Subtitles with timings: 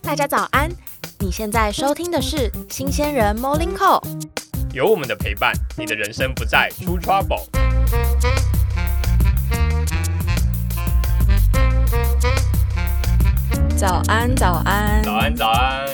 [0.00, 0.70] 大家早安！
[1.18, 4.02] 你现在收听的是新鲜人 Morning Call。
[4.72, 7.44] 有我们的陪伴，你的人生不再出 trouble。
[13.76, 15.88] 早安，早安，早安，早安。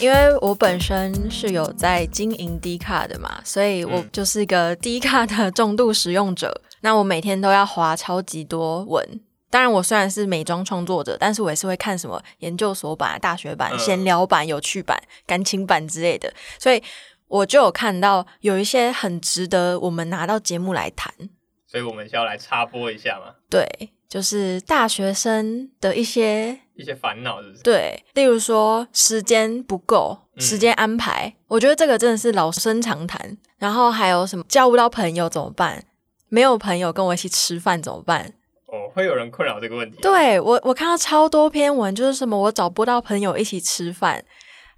[0.00, 6.60] 因为我本身是有在经营 D 卡的嘛，所以我就是一个 D 卡的重度使用者。
[6.80, 9.20] 那我每天都要划超级多文。
[9.52, 16.82] 当然，我虽然是美妆创作者，但是我也是会看什么研究所版、大学版、闲聊版、有趣版、感情版之类的，所以
[17.28, 21.12] 我就有看到有一些很值得我们拿到节目来谈。
[21.66, 23.34] 所以我们需要来插播一下嘛？
[23.50, 23.66] 对，
[24.08, 27.62] 就是大学生的一些一些烦恼，是不是？
[27.62, 33.36] 对，例如说时间不够，时间安排，我觉得这个真的是老生常谈。
[33.58, 35.84] 然后还有什么交不到朋友怎么办？
[36.28, 38.32] 没有朋友跟我一起吃饭怎么办？
[38.72, 39.98] 哦，会有人困扰这个问题。
[40.00, 44.24] 对我，我看到超多篇文，就是什么我找不到朋友一起吃饭，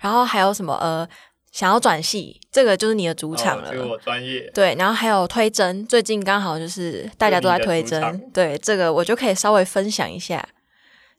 [0.00, 1.08] 然后还有什么呃，
[1.52, 3.70] 想要转系，这个就是你的主场了。
[3.70, 4.50] 这个我专业。
[4.52, 10.44] 对，然后还有推甄，最近刚好就是大家都在推甄，对这个我就可以稍微分享一下。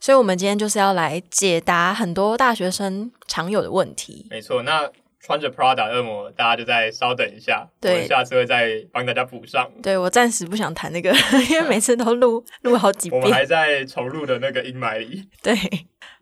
[0.01, 4.27] 所以，我们今天就是要来解答很多大学生常有的问题。
[4.29, 4.91] 没错，那。
[5.25, 9.67] 穿着 Prada 恶魔，大家就再稍等一下，对，下次会再帮大家补上。
[9.81, 11.11] 对我暂时不想谈那个，
[11.49, 15.27] 因为每次都录录好几遍，我们还在重录的那个阴霾里。
[15.41, 15.55] 对。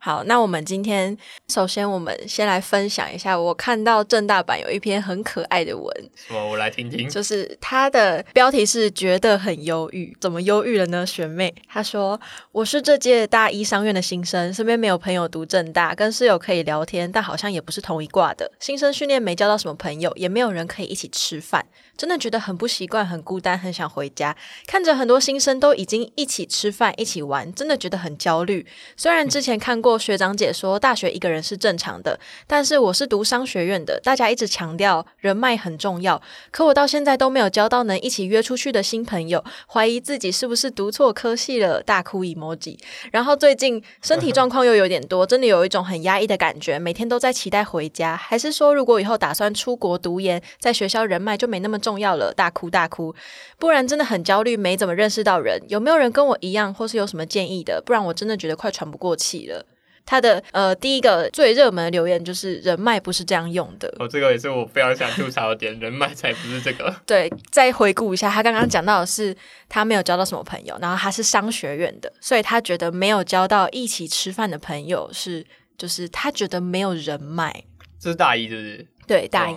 [0.06, 6.46] 好，那我们今天首先我们先来分享一下，我看到正大版有一篇很可爱的文，什么？
[6.46, 7.08] 我来听听。
[7.08, 11.06] 就是它的标题是觉得很忧郁，怎么忧郁了呢？
[11.06, 12.20] 学妹，她说
[12.52, 18.52] 我是这届大一商院的新生，身边没有朋友读正大，跟室友可以聊天，但好像也不是同一挂的。
[18.60, 21.66] 新生训练没交到什么朋友，也没有人可以一起吃饭。
[21.96, 24.36] 真的觉得很不习惯，很孤单，很想回家。
[24.68, 28.66] 看着很多新生都已经一起吃饭、一起玩，真的觉得很焦虑。
[28.98, 36.20] 虽然之前看过学长姐说大学一个人是正常的，但是我是读商学院的，大家一直强调人脉很重要。
[36.50, 42.80] 可我到现在都没有交到能一起约出去的新朋友，怀疑自己是不是读错科系了，大哭 emoji。
[43.12, 48.18] 然后最近身体状况又有点多，真的有一种很压抑的感觉，每天都在期待回家。
[48.18, 51.80] 还是说，如果以后打算出国读研，在学校人脉就没那么。
[51.84, 53.14] 重要了，大哭大哭，
[53.60, 55.62] 不然真的很焦虑，没怎么认识到人。
[55.68, 57.84] 有没有人跟我一样，或是有什么建议的？
[57.86, 59.66] 不然我真的觉得快喘不过气了。
[60.06, 63.88] 他的呃，第一个最热门的留言就是人脉不是这样用的。
[64.00, 66.94] 哦，这个也是我非常想吐槽的点，人脉才不是这个。
[67.06, 69.36] 对，再回顾一下，他刚刚讲到的是
[69.70, 75.46] 他没有交到什么朋友，然后他是商学院的，所以他觉得没有交到一起吃饭的朋友是，
[75.78, 77.64] 就是他觉得没有人脉。
[78.00, 78.88] 这是大一，是不是？
[79.08, 79.56] 对，大一。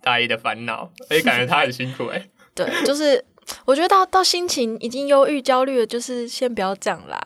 [0.00, 2.24] 大一的烦恼，而且感觉他很辛苦哎。
[2.54, 3.22] 对，就是
[3.64, 7.20] 我觉得到到心情已经忧郁、焦虑了，就是先不要这样啦。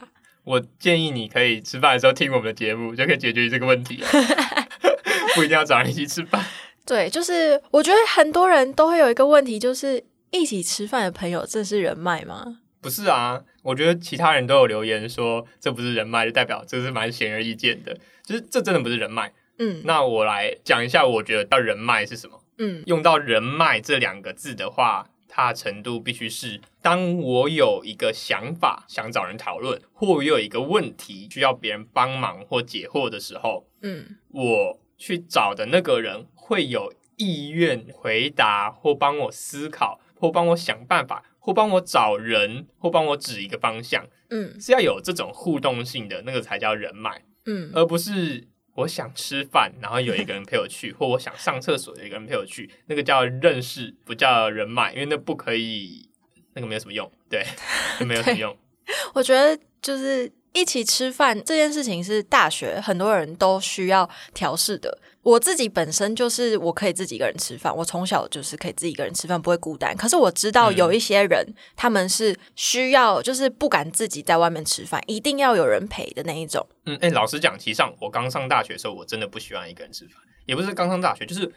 [0.45, 4.03] 我建议你可以吃饭的时候听我们的节目，就可以解决这个问题。
[5.35, 6.45] 不一定要找人一起吃饭。
[6.85, 12.59] 对，就是我觉得很多人都会有一个问题，就是一起吃饭的朋友，这是人脉吗？
[12.81, 19.33] 不是啊，我觉得其他人都有留言说这不是人脉，就代表这是蛮显而易见的，就是这真的不是人脉。
[19.59, 22.43] 嗯，那我来讲一下，我觉得叫人脉是什么。
[22.59, 48.49] 嗯，用到人脉这两个字的话，它的程度必须是：当我有一个想法想找人讨论，或有一个问题需要别人帮忙或解惑的时候，嗯，我去找的那个人会有意愿回答，或帮我思考，或帮我想办法，或帮我找人，或帮我指一个方向，嗯，是要有这种互动性的，那个才叫人脉，嗯，而不是。
[48.75, 56.09] 我想吃饭，然后有一个人陪我去，或我想上厕所，有一个人陪我去，那个叫认识，不叫人脉，因为那不可以，
[56.55, 57.45] 那个没有什么用，对，
[58.07, 58.57] 没有什么用。
[59.15, 64.99] 我觉得就是一起吃饭这件事情是大学很多人都需要调试的。
[65.23, 69.97] 我自己本身就是我可以自己一个人吃饭，我从小就是可以自己一个人吃饭，不会孤单。
[69.97, 71.47] 可是我知道有一些人，
[71.77, 76.67] 他们是需要就是不敢自己在外面吃饭，一定要有人陪的那一种。
[76.87, 80.17] 嗯，哎，老实讲，其实上我刚上大学的时候，我真的不喜欢一个人吃饭，
[80.47, 81.51] 也不是刚上大学，就是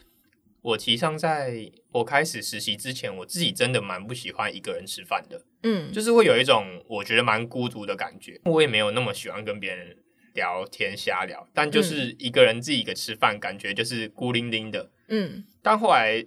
[0.65, 5.41] 我其实上在我开始实习之前，我自己真的蛮不喜欢一个人吃饭的。
[5.63, 9.97] 嗯，就是会有一种我觉得蛮孤独的感觉，我也没有那么喜欢跟别人。
[10.35, 14.91] 聊天瞎聊，但就是一个人自己一个吃饭，感觉就是孤零零的。
[15.07, 16.21] 嗯，但后来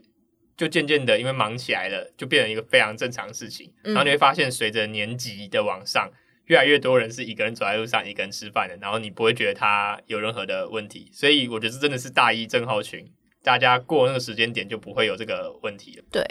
[0.57, 3.71] 就渐渐的，因为忙起来了，就变成一个非常正常的事情。
[3.83, 6.11] 然后你会发现，随着年级的往上，
[6.47, 8.75] 越来越多人是一个人走在路上，一个人吃饭的。
[8.81, 13.07] 然后你不会觉得他有任何的问题，所以我觉得真的是大一症候群，
[13.43, 16.05] 大家过那个时间点就不会有这个问题了。
[16.11, 16.23] 对，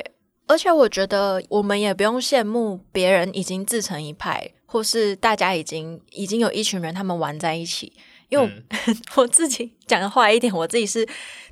[0.47, 4.51] 而且我觉得我们也不用羡慕别人已经自成一派。
[4.69, 7.93] 或是大家已经已经有一群人他们玩在一起，
[8.27, 8.51] 因为我
[9.23, 11.07] 我自己讲的坏一点，我自己是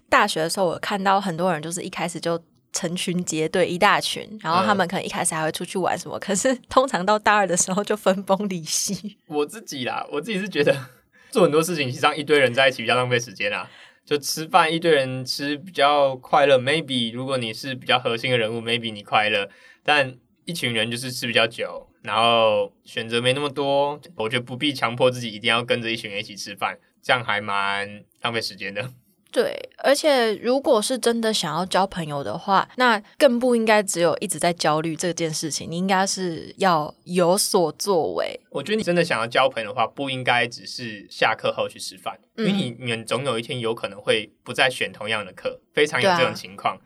[0.10, 2.38] 大学的时候，我看到很多人就是一开始就
[2.74, 9.18] 成群结队一大群，然后他们可能一开始还会出去玩什么，可是通常到大二的时候就分崩离析。
[9.28, 10.75] 我自己啦，我自己是觉得
[11.31, 13.66] 做很多事情，实际上一堆人在一起比较浪费时间啊。
[14.06, 19.50] 就吃饭一堆人吃比较快乐，maybe 如果你是比较核心的人物，maybe 你快乐，
[19.84, 20.16] 但
[20.46, 28.92] 一群人就是吃比较久，然后选择没那么多，我觉得不必强迫自己一定要跟着一群人一起吃饭，这样还蛮浪费时间的。
[29.35, 38.39] 对，而且如果是真的想要交朋友的话，那更不应该只有一直在焦虑这件事情，你应该是要有所作为。
[38.49, 46.79] 我觉得你真的想要交朋友的话，不应该只是下课后去吃饭，因为你们总有一天有可能会不再选同样的课，非常有这种情况。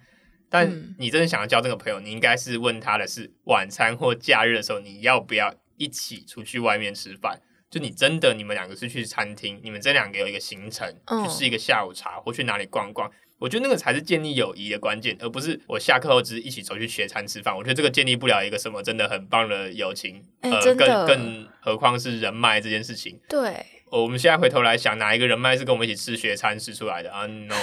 [0.50, 7.40] 但你真的想要交这个朋友，你应该是问他的是晚餐或假日的时候，你要不要一起出去外面吃饭？
[7.70, 10.88] 就你真的，你们两个是去餐厅，你们这两个有一个行程，
[11.24, 17.56] 去吃一个下午茶或去哪里逛逛，我觉得那个才是建立友谊的关键，而不是我下课后只是一起走去学餐吃饭。
[17.56, 23.20] 我觉得这个建立不了一个什么真的很棒的友情，呃，更更何况是人脉这件事情。
[23.30, 23.66] 对。
[23.92, 27.56] 我们现在回头来想，哪一个人脉是跟我们一起吃学餐吃出来的啊？No，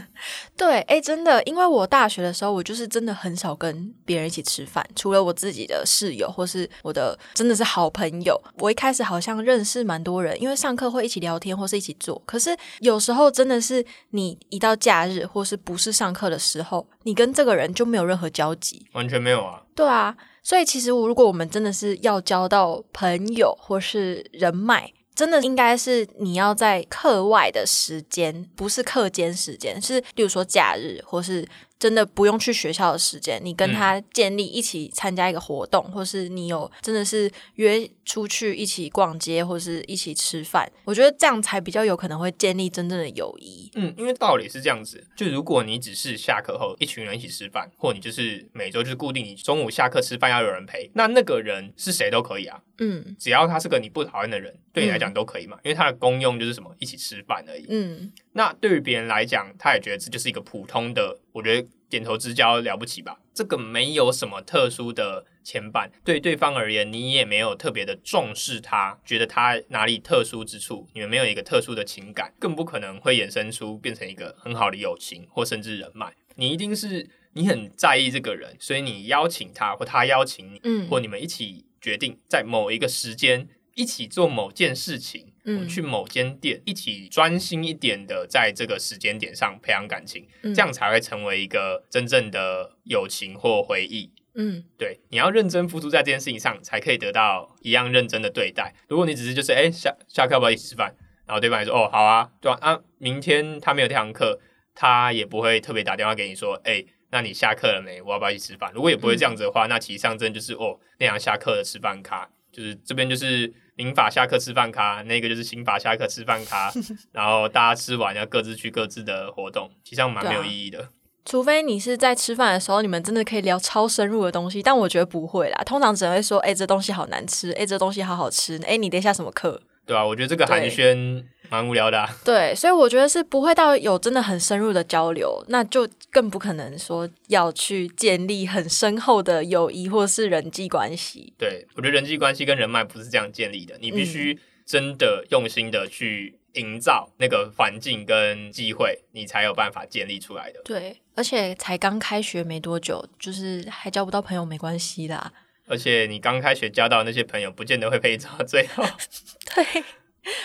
[0.56, 8.40] 对，哎，真的，因为我大学的时候，我就是真的很少跟别人一起吃饭，除了我自己的室友或是我的真的是好朋友。
[8.58, 12.20] 我一开始好像认识蛮多人，因为上课会一起聊天或是一起做。
[12.26, 19.62] 可是有时候真的是你一到假日或是不是上课的时候，你跟这个人就没有任何交集，完全没有啊。
[19.74, 24.92] 对啊，所以其实我如果我们真的是要交到朋友或是人脉。
[25.14, 31.46] 真的应该是你要在课外的时间，不是课间时间，是例如说假日或是。
[31.80, 43.70] 真的不用去学校的时间，你跟他建立一起参加一个活动，或是你有真的是约出去一起逛街，或是一起吃饭，我觉得这样才比较有可能会建立真正的友谊。
[43.74, 52.60] 嗯，因为道理是这样子，就如果你只是下课后一群人一起吃饭，或你就是每周就是固定你中午下课吃饭要有人陪，那那个人是谁都可以啊。
[52.82, 57.66] 嗯，只要他是个你不讨厌的人，对你来讲都可以嘛，因为他的功用就是什么，一起吃饭而已。
[57.68, 58.12] 嗯。
[58.32, 63.20] 那对于别人来讲，他也觉得这就是一个普通的，我觉得点头之交了不起吧。
[63.34, 76.14] 这个没有什么特殊的牵绊，对对方而言，你也没有特别的重视他，觉得他哪里特殊之处，你们没有一个特殊的情感，更不可能会衍生出变成一个很好的友情或甚至人脉。
[76.34, 83.48] 你一定是你很在意这个人，所以你邀请他，或他邀请你，嗯，或你们一起决定在某一个时间。
[83.76, 94.12] 一起做某件事情，嗯，去某间店，一起专心一点的，在这个时间点上培养感情，这样才会成为一个真正的友情或回忆。
[94.34, 98.74] 嗯，对，你要认真付出在这件事情上，才可以得到一样认真的对待。
[98.88, 100.94] 如果你只是就是哎下下课要不要一起吃饭，
[101.26, 102.58] 然后对方也说哦好啊，对吧？
[102.60, 104.38] 啊，明天他没有这堂课，
[104.74, 108.00] 他也不会特别打电话给你说，哎，那你下课了没？
[108.02, 108.70] 我要不要一起吃饭？
[108.74, 112.30] 如果也不会这样子的话，那其实上真就是哦那样下课的吃饭卡。
[112.52, 113.52] 就是这边就是
[113.82, 116.70] 民法下课吃饭卡，那个就是刑法下课吃饭卡，
[117.12, 120.86] 然后大家吃完要各自去各自的活动，其实上蛮没有意义的。
[121.24, 125.62] 除非你是在吃饭的时候，你们真的可以聊超深入的东西，但我觉得不会啦。
[125.64, 129.62] 通常只会说，哎，这东西好难吃，哎，这东西好好吃，哎，你等一下什么课？
[129.90, 132.08] 对啊，我觉得这个寒暄蛮无聊的。
[132.24, 141.32] 对，所以我觉得是不会到有真的很深入的交流，那就更不可能说要去建立很深厚的友谊或是人际关系。
[141.36, 150.60] 对，我觉得人际关系跟人脉不是这样建立的，你必须真的用心的去营造那个环境跟机会，你才有办法建立出来的。
[150.64, 155.32] 对，而且才刚开学没多久，就是还交不到朋友没关系啦。
[155.70, 158.84] 而且你刚开学交到那些朋友，不见得会陪你走到最后。
[159.54, 159.84] 对，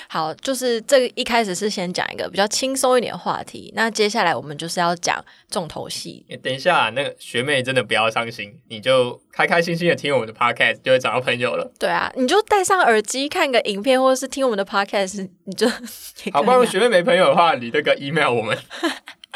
[0.08, 6.25] 好，就是这个一开始是先讲一个比较轻松一点的话题，那接下来我们就是要讲重头戏。
[6.41, 11.70] 等一下，那个学妹真的不要伤心，你就开开心心的听我们的 podcast，就会找到朋友了。
[11.77, 15.67] 对啊，你就戴上耳机看个影片，或者是听我们的 podcast，你就
[16.32, 16.41] 好。
[16.41, 18.58] 不然学妹没朋友的话，你那个 email 我们。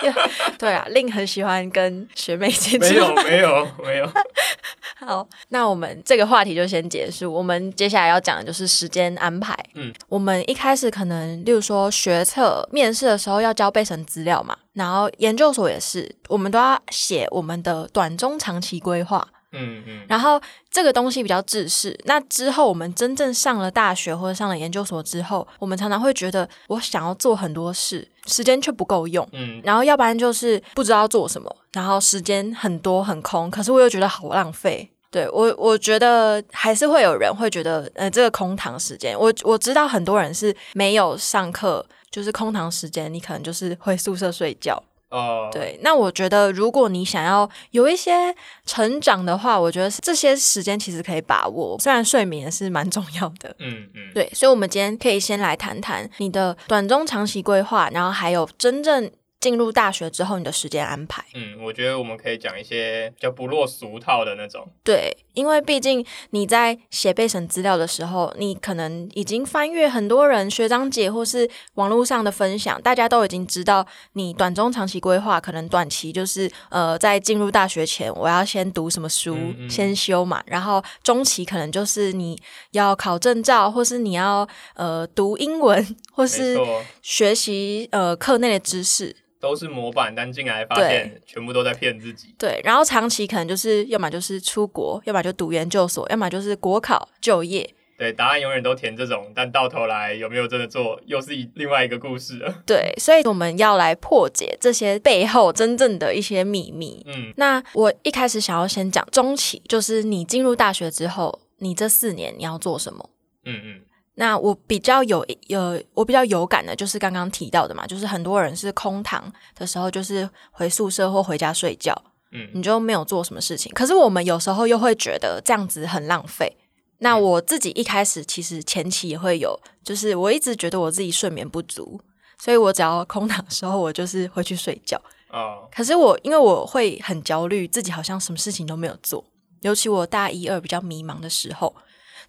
[0.57, 2.85] 对啊，令很喜欢跟学妹接触。
[2.85, 4.11] 没有，没有，没有。
[4.97, 7.31] 好，那我们这个话题就先结束。
[7.31, 9.57] 我们接下来要讲的就是时间安排。
[9.75, 19.25] 嗯，我们一开始可能，例如说学测面试的时候要交备审资料嘛，然后研究所也是，我们都要写我们的短中长期规划。
[19.51, 20.39] 嗯嗯，然后
[20.69, 21.97] 这个东西比较自式。
[22.03, 29.27] 那之后我们真正上了大学或者上了研究所之后，我们常常会觉得我想要做很多事，时间却不够用。
[29.33, 34.89] 嗯，然后要不然就是不知道做什么，然后时间很多很空，可是我又觉得好浪费。
[35.11, 44.79] 对我，我觉得还是会有人会觉得，呃，这个空堂时间，我我知道很多人是没有上课，就是空堂时间，你可能就是回宿舍睡觉。
[45.09, 48.35] 哦，对，那我觉得如果你想要有一些
[48.65, 51.77] 成长的话，我觉得这些时间其实可以把握。
[51.79, 59.11] 虽然睡眠是蛮重要的，嗯嗯，对，所以，我们今天可以先来谈谈你的短中长期规划，然后还有真正。
[59.39, 61.23] 进入大学之后，你的时间安排？
[61.33, 64.67] 嗯，我觉得我们可以讲一些比较不落俗套的那种。
[64.83, 75.39] 对，因为毕竟你在写备审资料的时候，你可能已经翻阅很多人学长姐或是网络上的分享，大家都已经知道你短中长期规划。
[75.39, 79.37] 可能短期就是呃，在进入大学前，我要先读什么书，
[79.69, 80.43] 先修嘛。
[80.47, 82.37] 然后中期可能就是你
[82.71, 86.59] 要考证照，或是你要呃读英文，或是
[87.01, 89.15] 学习呃课内的知识。
[89.39, 92.35] 都是模板，但进来发现全部都在骗自己。
[92.37, 97.73] 对，然后长期可能就是要么就是出国，要么就读研究所，要么就是国考就业。
[97.97, 102.63] 对，答案永远都填这种，但到头来有没有真的做，又是一另外一个故事了。
[102.65, 107.05] 对，所以我们要来破解这些背后真正的一些秘密。
[107.07, 113.09] 嗯，那我一开始想要先讲中期，就是你进入大学之后，你这四年你要做什么？
[113.43, 113.81] 嗯嗯。
[114.19, 121.95] 那我比较有有我比较有感的，就是刚刚提到的嘛，就是很多人是空堂的时候，就是回宿舍或回家睡觉，
[122.33, 123.71] 嗯，你就没有做什么事情。
[123.73, 126.57] 可是我们有时候又会觉得这样子很浪费。
[126.97, 132.01] 那我自己一开始其实前期也会有，就是我一直觉得我自己睡眠不足，
[132.37, 135.01] 所以我只要空堂的时候，我就是会去睡觉。
[135.31, 139.23] 哦，可是我因为我会很焦虑，自己好像什么事情都没有做，
[139.61, 141.73] 尤其我大一二比较迷茫的时候。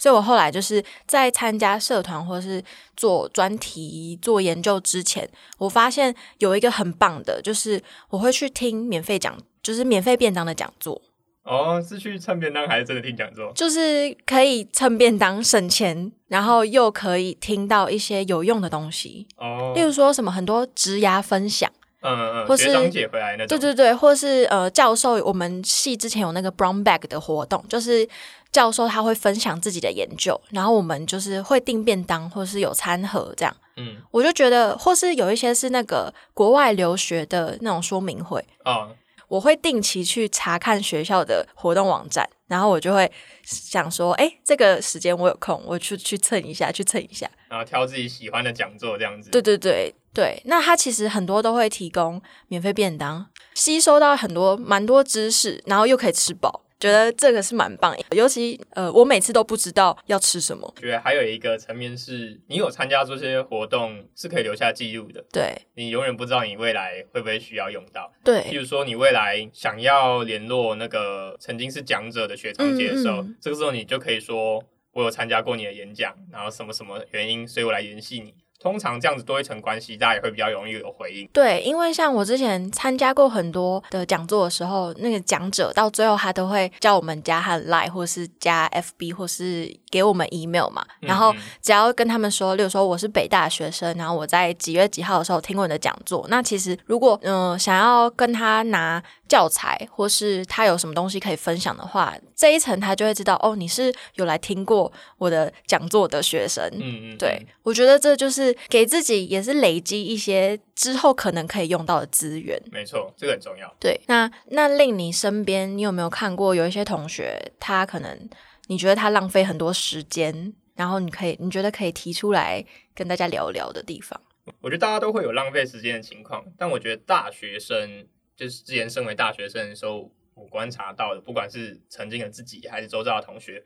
[0.01, 2.65] 所以我后来就是在参加社团或者是
[2.97, 5.29] 做专题、做研究之前，
[5.59, 11.03] 我发现有一个很棒的，就是我会去听免费讲，就是免费便当的讲座。
[11.43, 13.53] 哦，是去蹭便当还是真的听讲座？
[13.55, 19.27] 就是可以蹭便当省钱，然后又可以听到一些有用的东西。
[19.37, 21.71] 哦，例如说什么很多职涯分享。
[22.03, 23.59] 嗯嗯嗯，学长姐回来那种。
[23.59, 28.09] 对对对，或是呃教授，我们系之前有那个 Brown Bag 的活动，就是
[28.53, 33.57] 教授他会分享自己的研究，然后我们就是会订便当，或是有餐盒这样。
[33.77, 38.89] 嗯，我就觉得，或是有一些是那个国外留学的那种说明会啊，
[39.29, 43.11] 我会定期去查看学校的活动网站，然后我就会
[43.43, 49.31] 想说，哎，这个时间我有空，我去去蹭一下，去蹭一下，然后挑自己喜欢的讲座这样子。
[49.31, 49.95] 对对对。
[50.13, 57.95] 对，那他其实很多都会提供免费便当，吸收到很多蛮多知识，然后又可以吃饱，觉得这个是蛮棒。
[58.13, 60.75] 尤其呃，我每次都不知道要吃什么。
[60.81, 65.23] 觉得还有一个层面是，你有参加这些活动是可以留下记录的。
[65.31, 68.11] 对，你永远不知道你未来会不会需要用到。
[68.25, 78.35] 对，譬如说你未来想要联络那个曾经是讲者的学长姐的时候，这个时候你就可以说，我有参加过你的演讲，然后什么什么原因，所以我来联系你。
[78.61, 81.27] 通常这样子多一层关系，大家也会比较容易有回应。
[81.33, 90.85] 对，因为像我之前参加过很多的讲座的时候，那个讲者到最后他都会叫我们加和 Line 或是加 FB 或是给我们 email 嘛。
[91.01, 96.27] 然后只要跟他们说，例如说我是北大学生，然后我在几月几号的时候听过你的讲座。
[96.29, 106.69] 那其实如果嗯想要跟他拿教材或是他有什么东西可以分享的话，这一层他就会知道哦，你是有来听过我的讲座的学生。
[106.75, 108.51] 嗯嗯，对我觉得这就是。
[108.69, 113.73] 给自己也是累积一些之后可能可以用到的资源，没错，这个很重要。
[113.79, 118.29] 对，那那令你身边，你有没有看过有一些同学，他可能
[118.67, 124.21] 你觉得他浪费很多时间，然后你可以你觉得可以提出来跟大家聊聊的地方？
[124.61, 128.07] 我觉得大家都会有浪费时间的情况，但我觉得大学生
[128.41, 133.63] 就是之前身为大学生的时候，我观察到的，不管是曾经的自己还是周遭的同学。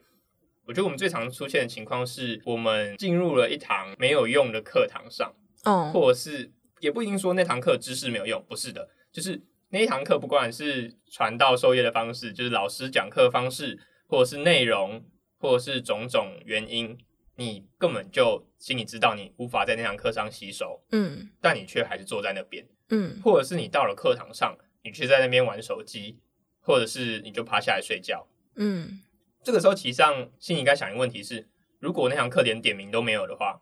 [0.65, 6.51] 我觉得我们最常出现的情况是，我们进入了一堂没有用的课堂上，嗯，或者是
[6.81, 13.79] 也不一定说那堂课知识没有用，不是的，就是那一堂课不管是传道授业的方式，就是老师讲课方式，
[14.09, 15.05] 或者是内容，
[15.37, 16.97] 或者是种种原因，
[17.37, 26.19] 你根本就心里知道你无法在那堂课上吸收，嗯，但你却还是坐在那边，嗯，或者是你到了课堂上，你却在那边玩手机，
[26.61, 28.25] 或者是你就趴下来睡觉，
[28.55, 29.01] 嗯。
[29.43, 33.61] 这个时候，其实上心里应该想一个问题是：如果那堂课连点名都没有的话，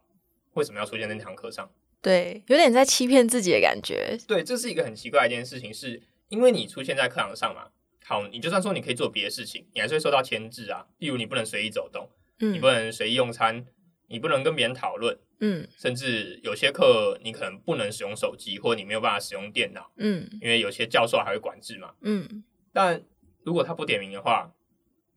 [0.53, 1.69] 为什么要出现在那堂课上？
[2.01, 4.17] 对，有点在欺骗自己的感觉。
[4.25, 7.69] 对，这是一个很奇怪的一件事情，是因为你出现在课堂上嘛。
[8.05, 10.87] 好，你就算说你可以做别的事情，你还是会受到牵制啊。
[10.99, 13.65] 例如，你不能随意走动，嗯，你不能随意用餐，
[14.07, 22.45] 你不能跟别人讨论，嗯，甚至有些课你可能不能使用手机，或你没有办法使用电脑，嗯，因为有些教授还会管制嘛，嗯。
[22.71, 23.03] 但
[23.43, 24.53] 如果他不点名的话，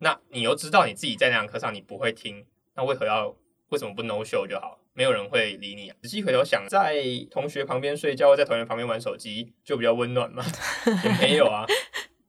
[0.01, 3.37] 那你又知道你自己在那堂课上你不会听，那为何要
[3.69, 4.81] 为什么不 no show 就好？
[4.95, 5.93] 没有人会理你。
[6.03, 10.45] 仔细回头想，在同学旁边睡觉，在同学旁边玩手机，就比较温暖嘛？
[11.05, 11.65] 也没有啊，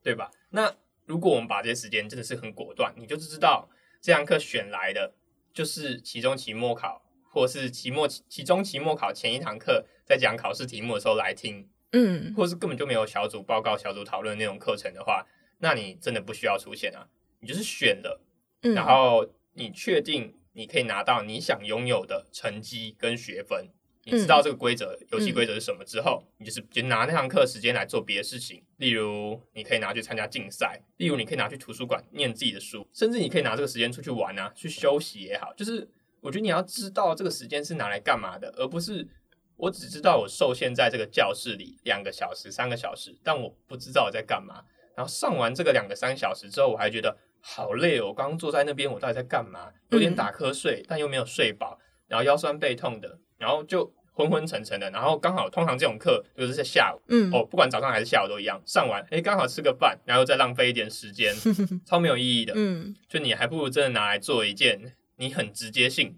[0.04, 0.30] 对吧？
[0.52, 0.72] 那
[1.06, 3.68] 如果我们把这些时间真的是很果断，你就知道
[4.02, 5.14] 这堂课选来的
[5.54, 7.02] 就是期中、期末考，
[7.38, 15.26] 或是期末、期中、期末考前一堂课，在讲考试题目的时候来听，嗯，或是根本就没有小组报告、小组讨论那种课程的话，
[15.60, 17.08] 那你真的不需要出现啊，
[17.42, 18.20] 你就是选了，
[18.62, 20.34] 然后你确定。
[20.58, 23.70] 你可以拿到你想拥有的成绩跟学分，
[24.06, 28.64] 你知道这个规则，游戏规则是什么之后，你就是就拿那堂课时间来做别的事情。
[28.78, 35.54] 例如，你可以拿去参加竞赛；，例如，你可以拿去图书馆念自己的书，甚至你可以拿这个时间出去玩啊，去休息也好。
[35.54, 35.88] 就是
[36.22, 39.08] 我觉得你要知道这个时间是拿来干嘛的，而不是
[39.56, 44.64] 我只知道我受限在这个教室里两个小时、三个小时，但我不知道我在干嘛。
[44.96, 47.18] 然后上完这个两个三小时之后，我还觉得。
[47.40, 48.08] 好累哦！
[48.08, 49.72] 我刚刚坐在那边，我到底在干嘛？
[49.92, 54.90] 有点打瞌睡，但又没有睡饱，然后腰酸背痛的，然后就昏昏沉沉的。
[54.90, 58.62] 然后刚好，通常这种课就是在下午，嗯，哦，不管早上还是下午都一样。
[58.66, 61.34] 上完，哎，刚好吃个饭，然后再浪费一点时间，
[61.86, 62.52] 超没有意义的。
[62.58, 66.18] 嗯，就你还不如真的拿来做一件你很直接性，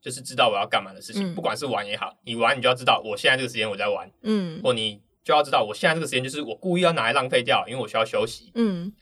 [0.00, 1.34] 就是知道我要干嘛的事情。
[1.34, 8.92] 不管是玩也好，你玩你就要知道我现在这个时间我在玩，嗯，或你就要知道我现在这个时间就是我故意要拿来浪费掉，因为我需要休息，嗯。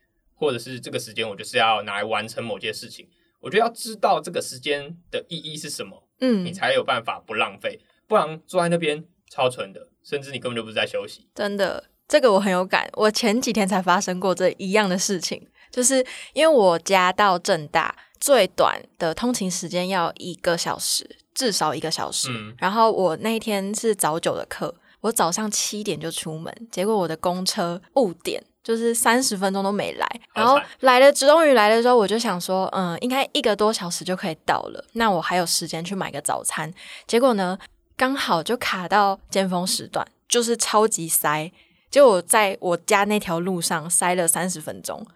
[0.40, 3.08] 或者是这个时间，我就是要拿来完成某件事情。
[3.40, 11.28] 我觉得要知道这个时间的意义是什么，嗯，你才有办法不浪费，不然坐在那边超纯的，甚至你根本就不是在休息。
[11.34, 12.88] 真的，这个我很有感。
[12.92, 22.30] 我前几天才发生过这一样的事情，就是因为我家到正大最短的通勤时间要一个小时，至少一个小时。
[22.58, 28.42] 然后我那一天是早九的课，我早上七点就出门，结果我的公车误点。
[28.60, 36.70] 就是三十分钟都没来，然后来了，终于来的时候，我就想说，嗯，应该一个多小时就可以到了，那我还有时间去买个早餐。
[37.06, 37.58] 结果呢，
[37.96, 41.50] 刚好就卡到尖峰时段，就是超级塞。
[41.90, 45.06] 结果我在我家那条路上塞了三十分钟，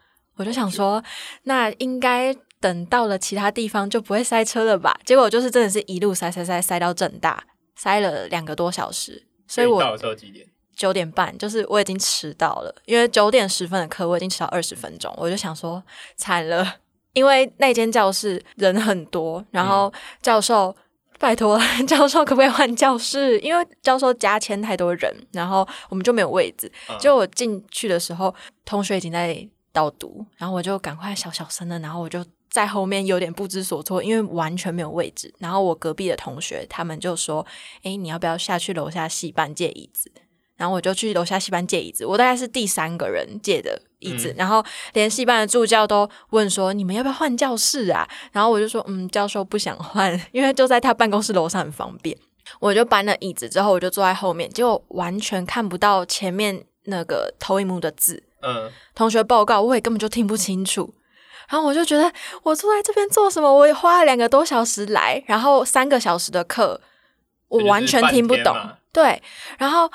[0.42, 1.00] 我就想说，
[1.44, 4.98] 那应该等到了其他地方就不会塞车了吧？
[5.04, 7.44] 结果就是真的是一路塞塞塞塞到正大，
[7.76, 9.24] 塞了两个多小时。
[9.46, 10.44] 所以我到的时候几点？
[10.74, 15.80] 九点半，就是我已经迟到了，因为九点十分的课我已经迟到二十分钟，我就想说
[16.16, 16.76] 惨了，
[17.12, 20.74] 因为那间教室人很多，然后教授
[21.18, 26.72] 拜托 教授可不可以换教室，因为教授加签太多人，然后我们就没有位置。
[26.98, 35.32] 就我进去的时候，同学已经在导读，然后我就赶快小小声的，然后我就在后面有点不知所措，因为完全没有位置。
[35.38, 37.44] 然后我隔壁的同学他们就说
[37.82, 40.10] ：“哎，你要不要下去楼下戏班借椅子？”
[40.56, 52.16] 然后我就去楼下戏班借椅子，我大概是第三个人借的椅子，然后连戏班的助教都问说：“你们要不要换教室啊？”然后我就说：“嗯，教授不想换， 因为就在他办公室楼上很方便。”
[52.60, 58.22] 我就搬了椅子之后，我就坐在后面，结果完全看不到前面那个投影幕的字。
[58.42, 60.94] 嗯，同学报告我也根本就听不清楚。
[61.48, 63.52] 然后我就觉得我坐在这边做什么？
[63.52, 66.80] 我也花了两个多小时来，然后三个小时的课，
[67.48, 68.56] 我完全听不懂。
[68.92, 69.22] 对，
[69.58, 69.90] 然后。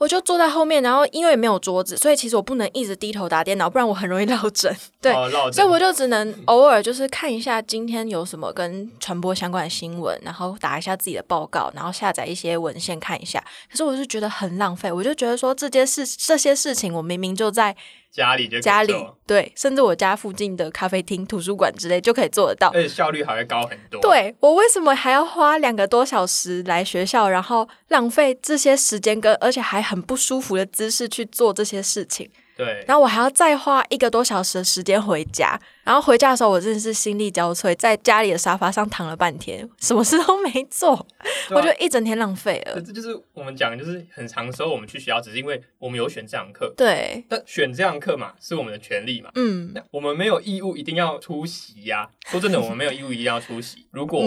[0.00, 4.74] 我就坐在后面，然后因为没有桌子，所以其实我不能一直低头打电脑，不然我很容易落枕。
[4.98, 5.12] 对，
[5.52, 13.44] 所以我就只能偶尔就是看一下今天有什么跟传播相关的新闻，然后打一下自己的报告，然后下载一些文献看一下。
[13.70, 17.76] 可是我是觉得很浪费，我就觉得说这件事这些事情，我明明就在。
[18.12, 18.92] 家里就家里
[19.26, 24.00] 对，甚至我家附近的咖啡厅、图书馆之类就可以做得到，而且效率还会高很多。
[24.00, 32.28] 对我为什么还要花两个多小时来学校，然后浪费这些时间跟而且还很不舒服的姿势去做这些事情？
[32.60, 41.06] 对，然后我还要再花一个多小时的时间回家，然后回家的时候我真的是心力交瘁，在家里的沙发上躺了半天，什么事都没做，
[41.52, 42.78] 我就一整天浪费了。
[42.82, 52.10] 这就是我们讲，就是很长时候我们去学校，只是因为我们有选这堂课，对，但选这堂课嘛是我们的权利嘛，嗯，我们没有义务一定要出席呀。
[52.26, 53.86] 说真的，我们没有义务一定要出席。
[53.90, 54.20] 如果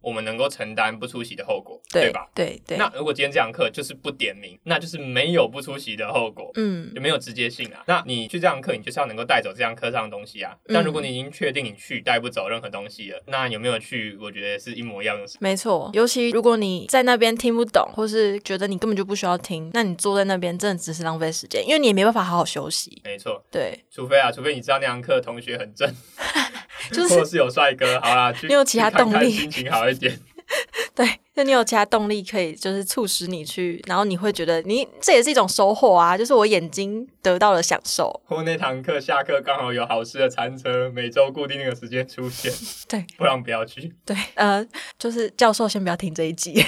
[0.00, 2.28] 我们能够承担不出席的后果，对吧？
[2.34, 2.78] 对对。
[2.78, 7.82] 那如果今天这堂课就是不点名，那就是没有不出席的后果，嗯，就没有直接性啊。
[7.86, 10.56] 那你去这堂课，你就是要能够带走这堂课上的东西啊。
[10.68, 14.16] 但如果你已经确定你去带不走任何东西了，那有没有去？
[14.20, 15.26] 我觉得是一模一样的。
[15.40, 23.00] 没错，尤其如果你在那边听不懂，或是觉得你根本就不需要听，那你坐在那边真的只是浪费时间，因为你也没办法好好休息。
[23.04, 25.88] 没错，对，除非啊，除非你知道那堂课同学很正，
[26.94, 30.18] 就是是有帅哥， 好啦，你有其他动力，心情好一点。
[30.96, 38.20] 对，那你有其他动力可以，就是促使你去，然后你会觉得你这也是一种收获啊，就是我眼睛得到了享受。
[38.24, 42.52] 或那堂课下课刚好有好吃的餐车，每周固定那个时间出现，
[42.88, 43.94] 对，不然不要去。
[44.04, 44.66] 对，呃，
[44.98, 46.60] 就是教授先不要听这一集。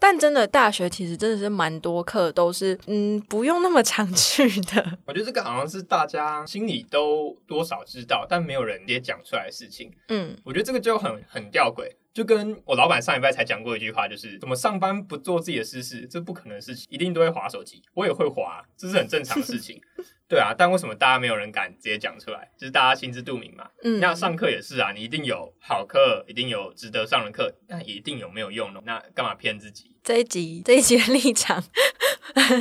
[0.00, 4.98] 但真的，大学其实真的是蛮多课都是，嗯，不用那么常去的。
[5.06, 9.92] 我觉得这个好像是大家心里都多少知道，但没有人也讲出来的事情。
[10.08, 11.92] 嗯，我觉得这个就很很吊诡。
[12.12, 17.80] 就跟我老板上礼拜才讲过一句话，就是怎么上班不做自己的私事，这不可能的事情，一定都会划手机。
[17.94, 19.80] 我也会划，这是很正常的事情。
[20.30, 22.48] 对啊，但为什么大家没有人敢直接讲出来？
[22.56, 23.68] 就是大家心知肚明嘛。
[23.82, 28.80] 嗯，那上课也是啊，你一定有好课，一定有值得上的课，但一定有没有用的。
[28.86, 29.96] 那干嘛骗自己？
[30.04, 31.62] 这一集这一集的立场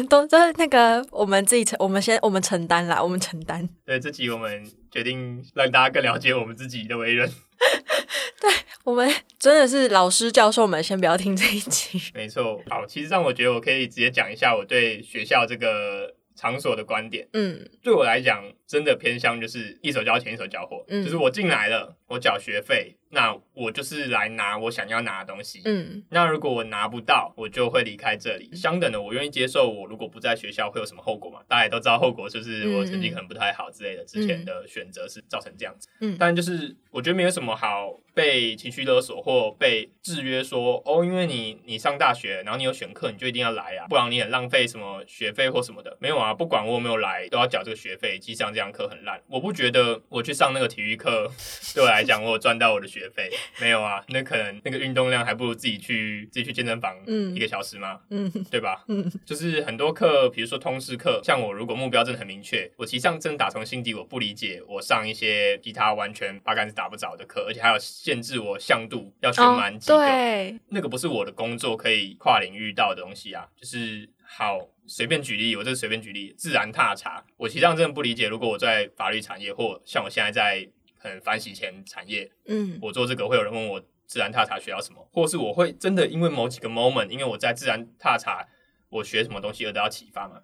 [0.09, 3.69] 都都那个，我们自己承，我们先我们承担啦，我们承担。
[3.85, 7.29] 对，这集我们决定让大家更了解我们自己的为人。
[8.41, 8.49] 对
[8.83, 12.01] 我们真的是老师教授们，先不要听这一集。
[12.15, 17.27] 没错，好，其实让我觉得我可以直接讲一下我对学校这个场所的观点。
[17.33, 22.95] 嗯，对我来讲，真的偏向就是一手交钱一手交货，就是我进来了，我缴学费。
[23.11, 25.61] 那我就是来拿我想要拿的东西。
[25.65, 28.49] 嗯，那如果我拿不到，我就会离开这里。
[28.53, 31.39] 相等的，我愿意接受我如果不在学校会有什么后果嘛？
[31.47, 34.05] 大家也都知道后果就是我成绩可能不太好之类的。
[34.05, 35.87] 之前的选择是造成这样子。
[36.01, 45.97] 嗯，但就是我觉得没有什么好被情绪勒索或被制约，说哦，因为你你上大学，然后你有选课，你就一定要来啊，不然你很浪费什么学费或什么的。
[45.99, 48.19] 没有啊，不管我有没有来，都要缴这个学费。
[48.19, 51.31] 即使上这样课很烂，我不觉得我去上那个体育课
[51.73, 52.98] 对我来讲，我有赚到我的学。
[52.99, 53.29] 学费
[53.61, 54.03] 没有啊？
[54.09, 56.95] 那可能那个运动量还不如自己去自己去健身房
[57.33, 58.01] 一个小时吗？
[58.09, 58.83] 嗯，对吧？
[58.89, 73.47] 嗯，就是很多课，比如说通识课，像我如果目标真的很明确，我其实上真的打从心底我不理解，我上一些其他完全八竿子打不着的课，而且还有限制我向度要全满几个，那个不是我的工作可以跨领域到的东西啊。
[73.55, 80.67] 就是好随便举例，我这随便举例，自然踏查，我其实上真的不理解，如果我在法律产业或像我现在在。
[80.99, 88.47] 很反洗钱产业，嗯，我做这个会有人问我自然踏查学到什么，或是我会真的因为某几个 moment，因为我在自然踏查
[88.89, 90.41] 我学什么东西而得到启发吗？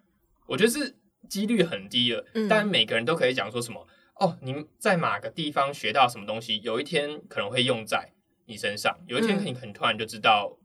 [0.47, 0.95] 我觉得是
[1.27, 3.87] 几率很低的，但每个人都可以讲说什么
[4.19, 8.13] 哦，你在哪个地方学到什么东西，有一天可能会用在
[8.45, 10.57] 你身上，有一天你很突然就知道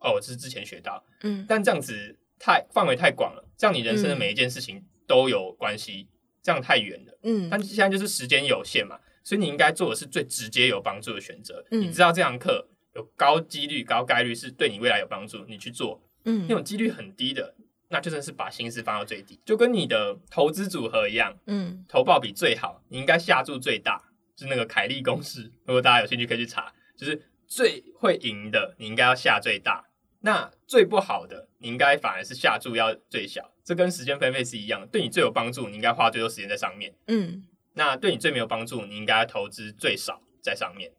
[0.00, 6.08] 哦，这是之前学到，嗯，但这样子太范围太广了，这样你人生的每一件事情都有关系，
[6.42, 8.98] 这样太远了，嗯，但现在就是时间有限嘛。
[9.26, 11.66] 所以你应该做的是最直接有帮助的选择。
[11.72, 16.00] 你知道这堂课有高几率、高概率是对你未来有帮助，你去做。
[16.26, 17.56] 嗯，那种几率很低的，
[17.88, 21.36] 那就真是把心思放到最低，就跟你的投资组合一样。
[21.46, 24.00] 嗯，投报比最好，你应该下注最大，
[24.36, 25.50] 就是那个凯利公式。
[25.64, 29.84] 如果大家有兴趣，可以去查，就是最会赢的，你应该要下最大。
[30.20, 33.52] 那最不好的，你应该反而是下注要最小。
[33.64, 36.94] 这跟时间分配是一样，对你最有帮助，你应该花最多时间在上面。
[37.08, 37.42] 嗯。
[37.76, 40.90] 那对你最没有帮助，你应该投资最少在上面。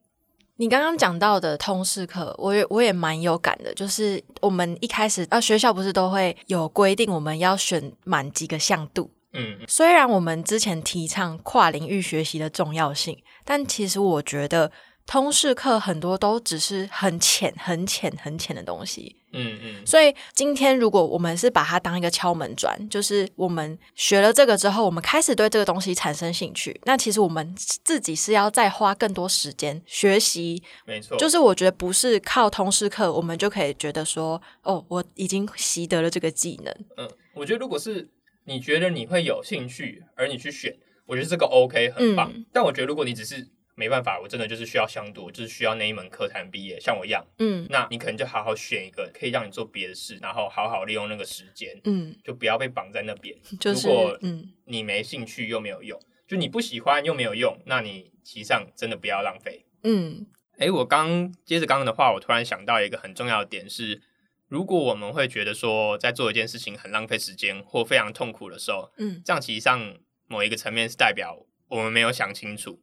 [0.56, 3.74] 你刚刚讲到的通识课，我也我也蛮有感的。
[3.74, 9.12] 就是我们一开始啊，学校不是都会有规定，我们要选满几个向度。
[9.34, 14.72] 嗯，虽然我们之前提倡跨领域学习的重要性，但其实我觉得。
[15.10, 19.16] 通识课很多都只是很浅、很浅、很浅的东西。
[19.38, 19.86] 嗯嗯。
[19.86, 30.62] 所以今天如果我们是把它当一个敲门砖，就是我们学了这个之后，我们开始对这个东西产生兴趣，那其实我们自己是要再花更多时间学习。
[30.86, 31.18] 没错。
[31.18, 36.74] 就是我觉得不是靠通识课，我们就可以觉得说，哦，我已经习得了这个技能。
[36.98, 38.10] 嗯，我觉得如果是
[38.46, 42.34] 你觉得你会有兴趣，而你去选，我觉得这个 OK 很棒。
[42.52, 47.24] 但我觉得如果你只是没办法，我真的就是需要相读，就是需要那一门课才能毕业，像我一样。
[47.38, 51.80] 嗯，那你可能就好好选一个可以让你做别的事，然后好好利用那个时间。
[51.84, 53.38] 嗯，就不要被绑在那边。
[53.64, 59.64] 如果嗯你没兴趣又没有用，就你不喜欢又没有用，那你其实上真的不要浪费。
[59.84, 60.26] 嗯，
[60.58, 64.02] 哎，我刚接着刚刚的话，我突然想到一个很重要的点是，
[64.48, 72.82] 如果我们会觉得说在做一件事情很浪费时间或非常痛苦的时候，嗯，这样其实上某一个层面是代表我们没有想清楚。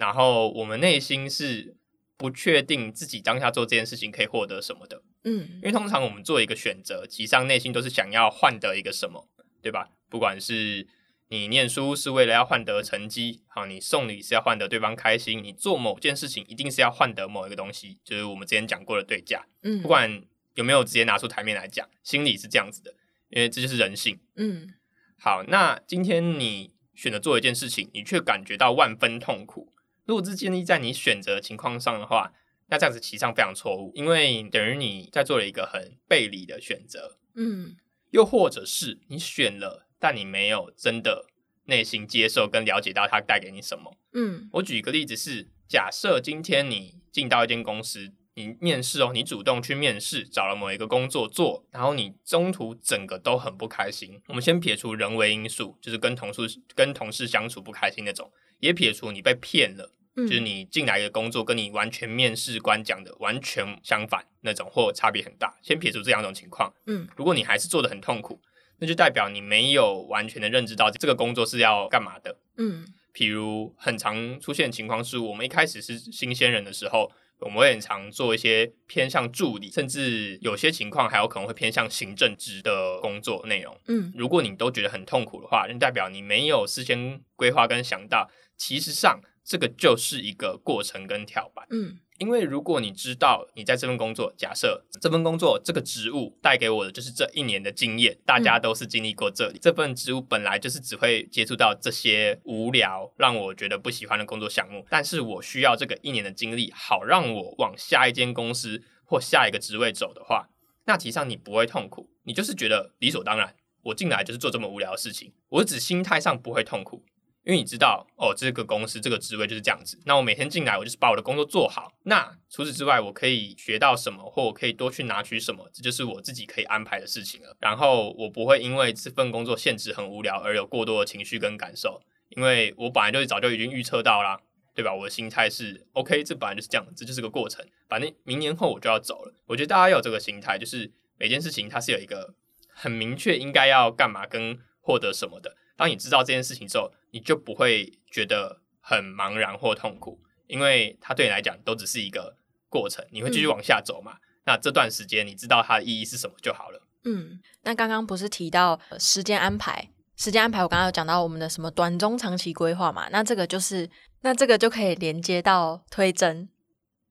[0.00, 1.76] 然后我们内心是
[2.16, 9.28] 不确定自己当下做这件事情可以获得什么的，嗯，因为通常我们做一个选择，其实上内心都是想要换得一个什么，
[9.60, 9.90] 对吧？
[10.08, 10.86] 不管是
[11.28, 22.94] 你念书是为了要换得成绩，好，你送礼是要换得对方开心，你做某件事情一定是要换得某一个东西，就是我们之前讲过的对价，嗯，不管有没有直接拿出台面来讲，心里是这样子的，
[23.28, 24.72] 因为这就是人性，嗯，
[25.18, 29.74] 好，那今天你选择做一件事情，你却感觉到万分痛苦。
[30.04, 32.32] 如果是建立在你选择情况上的话，
[32.68, 37.18] 那这样子其实上非常错误，因为等于你在做了一个很背离的选择。
[37.34, 37.76] 嗯，
[38.10, 41.26] 又或者是你选了，但你没有真的
[41.64, 43.96] 内心接受跟了解到它带给你什么。
[44.12, 48.12] 嗯，我举一个例子是，假设今天你进到一间公司。
[48.34, 54.22] 你面试哦，你主动去面试，找了某一个工作做，然后你中途整个都很不开心。
[54.28, 56.42] 我们先撇除人为因素，就是跟同事
[56.74, 65.58] 跟同事相处不开心那种，也撇除你被骗了，就是你进来的工作跟你完全面试官讲的完全相反那种，或差别很大。
[65.62, 68.40] 先撇除这两种情况，嗯，如果你还是做的很痛苦，
[68.78, 77.10] 那就代表你没有完全的认知到这个工作是要干嘛的，嗯，譬如很常出现情况是我们一开始是新鲜人的时候。
[77.42, 83.74] 我们会很常做一些偏向助理，甚至有些情况还有可能会偏向行政职的工作内容。
[83.86, 91.66] 嗯，如果你都觉得很痛苦的话，那代表你没有事先规划跟想到，其实上这个就是一个过程跟跳板。
[91.70, 91.98] 嗯。
[92.18, 110.50] 因为如果你知道你在这份工作，假设这份工作这个职务带给我的就是这一年的经验，大家都是经历过这里，这份职务本来就是只会接触到这些无聊让我觉得不喜欢的工作项目，但是我需要这个一年的经历，好让我往下一间公司或下一个职位走的话，
[110.84, 117.02] 那其实上你不会痛苦，你就是觉得理所当然，我进来就是做这么无聊的事情，我只心态上不会痛苦。
[117.44, 119.98] 因为你知道，哦，这个公司这个职位就是这样子。
[120.04, 121.92] 那我每天进来，我就是把我的工作做好。
[122.02, 127.56] 那除此之外，我可以学到什么，或我可以多去拿取什么，这就是我自己可以安排的事情了。
[127.58, 134.38] 然后我不会因为这份工作限制很无聊而有过多的情绪跟感受，因为我本来就是早就已经预测到啦，
[134.74, 134.94] 对吧？
[134.94, 137.66] 我的心态是 OK，这本来就是这样，这就是个过程。
[137.88, 139.34] 反正明年后我就要走了。
[139.46, 142.34] 我觉得大家要有这个心态，就是每件事情它是有一个
[142.68, 145.56] 很明确应该要干嘛跟获得什么的。
[145.80, 152.36] 当你知道这件事情之后，你就不会觉得很茫然或痛苦，因为它对你来讲都只是一个
[152.68, 154.18] 过程，你会继续往下走嘛？
[154.44, 156.86] 那这段时间你知道它的意义是什么就好了。
[157.04, 159.90] 嗯，那刚刚不是提到时间安排？
[160.16, 163.08] 时间安排，我刚刚有讲到我们的什么短中长期规划嘛？
[163.08, 163.88] 那这个就是，
[164.20, 166.46] 那这个就可以连接到推甄。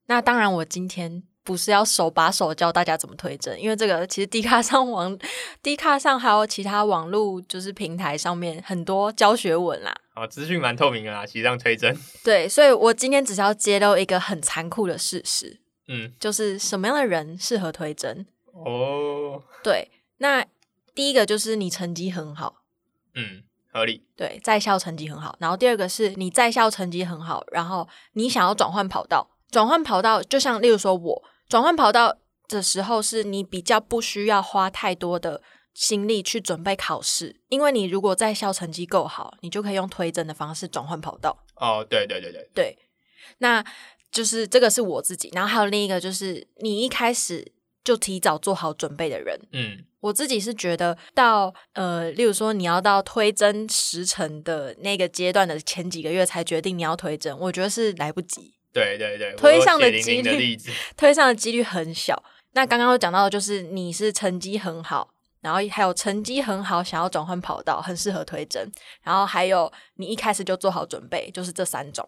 [0.06, 1.24] 那当然，我今天。
[1.44, 5.18] 不是要手把手教大家怎么推甄，因为这个其实 D 卡上网，
[5.64, 9.96] D 卡上还有其他网络就是平台上面很多教学文啦。
[10.16, 11.98] 哦，资讯蛮透明的啦，其实上推甄。
[12.24, 18.26] 对，所以我今天只是要揭露一个很残酷的事实，嗯，就是什么样的人适合推甄。
[18.54, 20.46] 哦，对，那
[20.94, 22.64] 第一个就是你成绩很好，
[23.16, 24.06] 嗯，合理。
[24.18, 31.24] 对，在校成绩很好，然后第二个是你在校成绩很好，然后你想要转换跑道，转换跑道就像例如说我。
[31.50, 32.16] 转换跑道
[32.48, 35.42] 的时候，是你比较不需要花太多的
[35.74, 41.36] 心力去准备考试，因为你如果在校成绩够好，你就可以用推甄的方式转换跑道。
[41.56, 42.78] 哦，对对对对，对，
[43.40, 43.66] 那
[44.12, 47.52] 就是这个是我自己，然后还有另一个就是你一开始
[47.84, 49.40] 就提早做好准备的人。
[49.52, 58.54] 嗯，我自己是觉得到呃，例如说你要到推甄时程的那个阶段的前几个月才决定你要推甄，我觉得是来不及。
[58.72, 60.58] 对对对，推上的几率，
[60.96, 62.24] 推上的几率很小。
[62.54, 68.72] 那刚刚有讲到的就是你是成绩很好，然后还有成绩很好想要转换跑道，很适合推甄。
[69.04, 72.08] 然后还有你一开始就做好准备，就是这三种。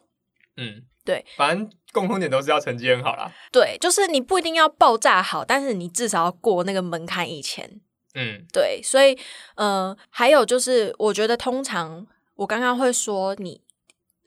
[0.57, 3.31] 嗯，对，反正共同点都是要成绩很好啦。
[3.51, 7.79] 对，就是你不一定要爆炸好，但是你至少要过那个门槛以前。
[8.13, 9.17] 嗯，对，所以
[9.55, 13.61] 呃，还有就是我觉得通常我刚刚会说你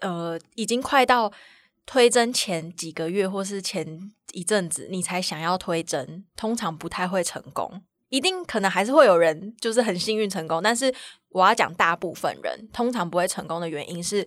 [0.00, 1.32] 呃已经快到。
[1.86, 7.82] 推甄前几个月或是前一阵子，你才想要推甄，通常不太会成功。
[8.08, 10.94] 一定可能还是会有人就是很幸运成功，但是
[11.30, 14.26] 我要讲大部分人通常不会成功的原因是，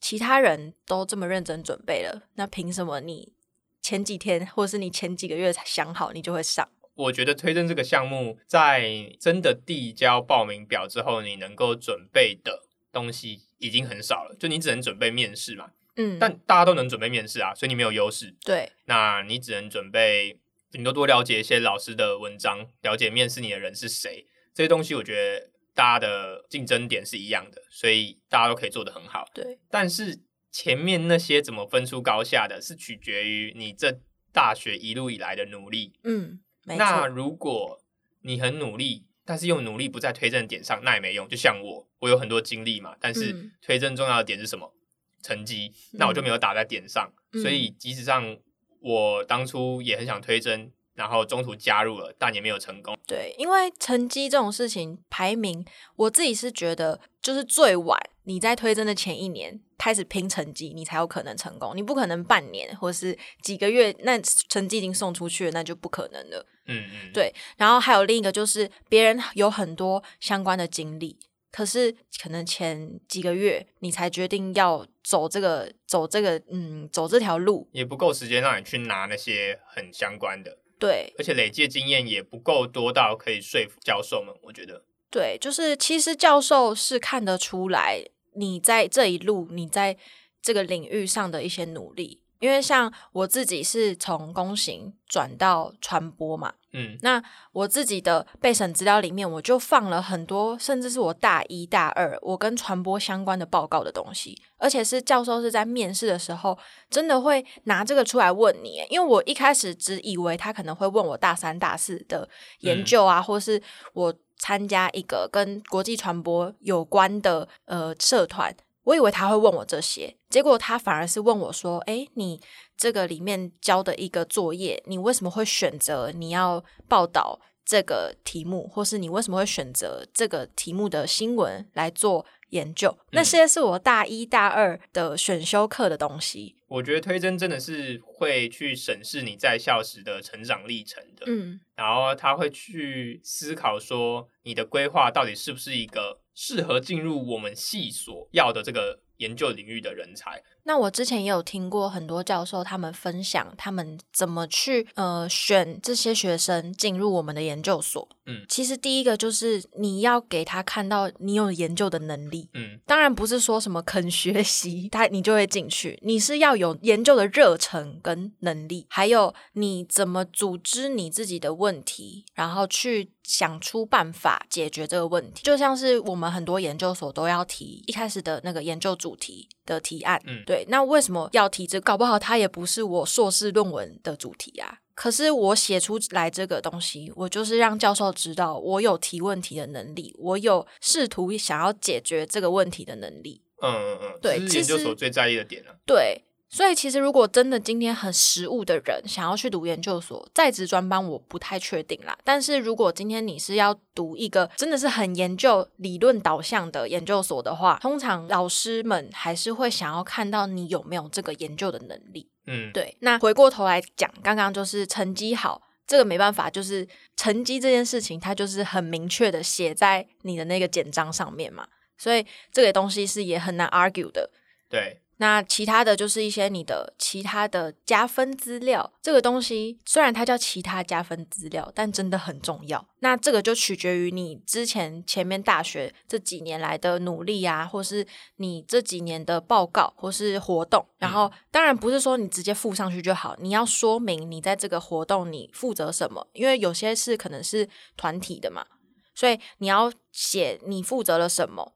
[0.00, 3.32] 其他人都这么认真准备了，那凭什么你
[3.80, 6.68] 前几天或是你前几个月才想好，你就会上？
[6.94, 15.70] 我觉得推甄这个项目，在真的递交报名表之后，你能够准备的东西已经很少了，就你只能准备面试嘛。
[15.96, 18.34] 嗯，但大家都能准备面试啊，所以你没有优势。
[18.44, 20.40] 对，那你只能准备，
[20.72, 24.26] 你多多了解一些老师的文章，了解面试你的人是谁。
[24.54, 29.26] 这些东西我觉得大家的竞争点是一样的，所以大家都可以做得很好。
[29.34, 34.00] 对，但是前面那些怎么分出高下的，是取决于你这
[34.32, 35.92] 大学一路以来的努力。
[36.04, 37.82] 嗯，那如果
[38.22, 41.28] 你很努力，但是又努力不在推证点上，那也没用。
[41.28, 44.74] 就像我，我有很多经历嘛，但是推证重要的点是什么？
[45.22, 48.36] 成绩，那我就没有打在点上，所以即使上
[48.80, 52.98] 我当初也很想推甄，然后中途加入了，但也没有成功。
[53.06, 55.64] 对，因为成绩这种事情，排名
[55.96, 61.76] 我自己是觉得就是最晚你在推甄的前一年开始拼成绩，你才有可能成功。
[61.76, 66.46] 你不可能半年或是几个月，那成绩已经送出去了，那就不可能了。
[66.66, 67.34] 嗯嗯，对。
[67.56, 71.18] 然后还有另一个就是别人有很多相关的经历。
[71.52, 80.58] 可是，可能前几个月你才决定要走这个、走这个、嗯，走这条路，也不够时间让你去拿那些很相关的。
[80.78, 84.34] 对，而且累积经验也不够多到可以说服教授们。
[84.44, 88.02] 我觉得，对，就是其实教授是看得出来
[88.34, 89.98] 你在这一路，你在
[90.40, 92.21] 这个领域上的一些努力。
[92.42, 106.58] 因为像我自己是从工行转到传播嘛，嗯，那我自己的备审资料里面，我就放了很多，甚至是我大一大二我跟传播相关的报告的东西，而且是教授是在面试的时候
[106.90, 112.28] 真的会拿这个出来问你，因为我一开始只以为他可能会问我大三大四的
[112.62, 118.52] 研究啊，或是我参加一个跟国际传播有关的呃社团。
[118.84, 122.40] 我以为他会问我这些，结果他反而是问我说：“哎，你
[122.76, 132.96] 这个里面交的一个作业，你为什么会选择你要报道这个题目，或是你为什么会选择这个题目的新闻来做研究？
[133.10, 136.56] 那些是我大一大二的选修课的东西。
[136.68, 150.42] 我觉得推甄真的是会去审视你在校时的成长历程的，嗯，然后他会去思考说你的规划到底是不是一个。”适合进入我们系所要的这个研究领域的人才。
[150.64, 158.08] 那我之前也有听过很多教授他们分享他们怎么去呃选这些学生进入我们的研究所。
[158.26, 162.48] 嗯，其实第一个就是你要给他看到你有研究的能力。
[162.54, 175.42] 嗯，当然不是说什么肯学习他你就会进去，你是要有研究的热忱跟能力，还有你怎么组织你自己的问题，然后去想出办法解决这个问题。
[175.42, 180.22] 就像是我们很多研究所都要提一开始的那个研究主题的提案。
[180.24, 180.44] 嗯。
[180.51, 181.80] 对，那为什么要提这？
[181.80, 184.78] 搞不好它也不是我硕士论文的主题啊。
[184.94, 193.42] 可是我写出来这个东西，我就是让教授知道我有提问题的能力，我有试图想要解决这个问题的能力。
[193.62, 195.74] 嗯嗯嗯，对，是研究所最在意的点啊。
[195.86, 196.22] 对。
[196.54, 202.14] 所以其实，如果真的今天很实务的人想要去读研究所，在职专班我不太确定啦。
[202.22, 212.28] 但是如果今天你是要读一个真的是很研究理论导向的研究所的话，通常老师们还是会想要看到你有没有这个研究的能力。
[212.46, 212.94] 嗯，对。
[213.00, 216.86] 那回过头来讲，刚刚就是成绩好，这个没办法，就是
[217.16, 221.66] 成绩这件事情，它就是很明确的写在你的那个简章上面嘛。
[221.96, 224.30] 所以这个东西是也很难 argue 的。
[224.68, 224.98] 对。
[225.22, 232.84] 那其他的就是一些你的其他的加分资料，这个东西虽然它叫其他加分资料，但真的很重要。
[232.98, 238.04] 那这个就取决于你之前前面大学这几年来的努力啊，或是
[238.38, 240.84] 你这几年的报告或是活动。
[240.98, 248.66] 然后当然不是说你直接附上去就好，你要说明你在这个活动你负责什么，因为有些是可能是团体的嘛，
[249.14, 251.74] 所以你要写你负责了什么。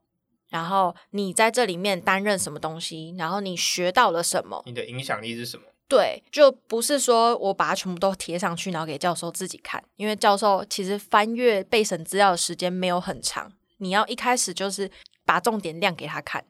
[0.48, 3.14] 然后你在这里面担任什么东西？
[3.18, 4.62] 然后你学到了什么？
[4.66, 5.64] 你的影响力是什么？
[5.88, 13.52] 对，就不是说我把它全部都贴上去，然后给教授自己看，因为教授其实翻阅备审资料的时间没有很长。
[13.78, 14.90] 你要一开始就是
[15.24, 16.44] 把重点亮给他看。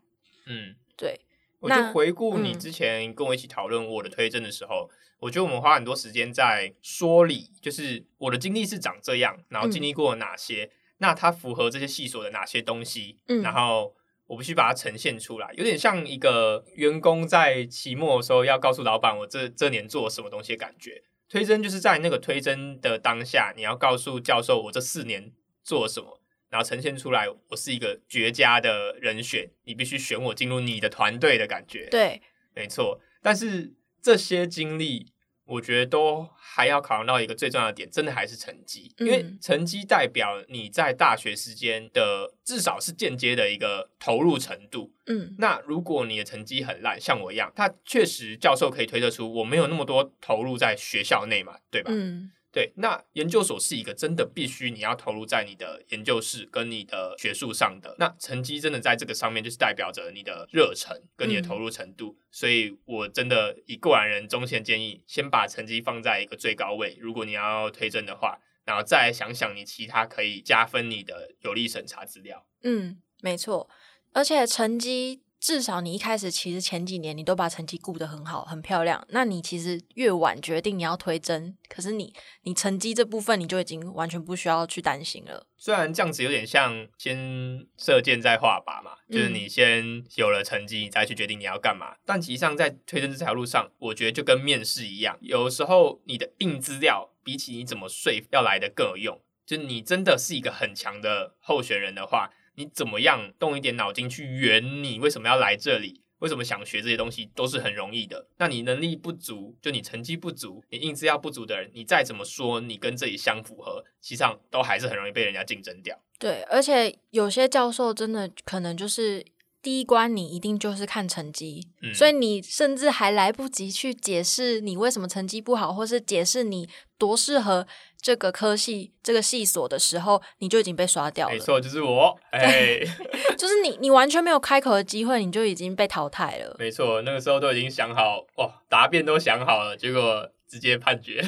[0.47, 1.21] 嗯，对。
[1.61, 10.71] 我就回顾你之前跟我一起讨论我的推证的时候，我觉得我们花很多时间在说理，就是我的经历是长这样，然后经历过哪些。
[10.99, 13.19] 那它符合这些细所的哪些东西？
[13.29, 13.95] 嗯，然后
[14.27, 21.03] 我必须把它呈现出来，有点像一个员工在期末的时候要告诉老板我这这年做了什么东西的感觉。
[21.29, 25.33] 推甄就是在那个推甄的当下，你要告诉教授我这四年
[25.63, 31.89] 做了什么，然后呈现出来我是一个绝佳的人选，你必须选我进入你的团队的感觉。
[31.91, 32.23] 对，
[32.55, 33.01] 没错。
[33.23, 35.13] 但是这些经历。
[35.47, 44.93] 我觉得都还要考量到一个最重要的点，真的还是成绩，因为成绩代表你在大学时间的至少是间接的一个投入程度。
[45.07, 51.91] 嗯，那如果你的成绩很烂，像我一样，他确实教授可以推测出我没有那么多投入在学校内嘛，对吧？
[51.95, 52.33] 嗯。
[52.57, 72.47] 对，那研究所是一个真的必须你要投入在你的研究室跟你的学术上的，那成绩真的在这个上面就是代表着你的热忱跟你的投入程度，所以我真的以过来人中线建议，先把成绩放在一个最高位，如果你要推证的话，然后再想想你其他可以加分你的有利审查资料。
[72.63, 73.69] 嗯，没错，
[74.15, 75.26] 而且成绩。
[75.47, 85.47] 至少你一开始其实前几年你都把成绩顾得很好、很漂亮，那你其实越晚决定你要推甄，可是你你成绩这部分你就已经完全不需要去担心了。
[85.57, 91.95] 虽然这样子有点像先射箭再画靶嘛，就是你先有了成绩，你再去决定你要干嘛。
[92.05, 99.21] 但其实际上在推甄这条路上，我觉得就跟面试一样，有时候你的硬资料比起你怎么说要来的更有用。
[99.47, 102.33] 就你真的是一个很强的候选人的话。
[102.57, 106.03] 你怎么样动一点脑筋去圆你为什么要来这里？
[106.21, 108.27] 为什么想学这些东西都是很容易的。
[108.39, 115.95] 那你能力不足，就你成绩不足，你硬资料不足的人，你再怎么说你跟这里相符合，实际上都还是很容易被人家竞争掉。
[116.19, 119.23] 对，而且有些教授真的可能就是
[119.61, 127.67] 第一关你一定就是看成绩，所以你甚至还来不及去解释你为什么成绩不好，或是解释你多适合。
[128.07, 131.35] 这个科系这个系所的时候，你就已经被刷掉了。
[131.35, 132.17] 没错，就是我。
[132.31, 132.79] 哎，
[133.37, 136.55] 就是你，你完全没有开口的机会，你就已经被淘汰了。
[136.57, 141.21] 没错，那个时候都已经想好，哇，答辩都想好了，结果直接判决。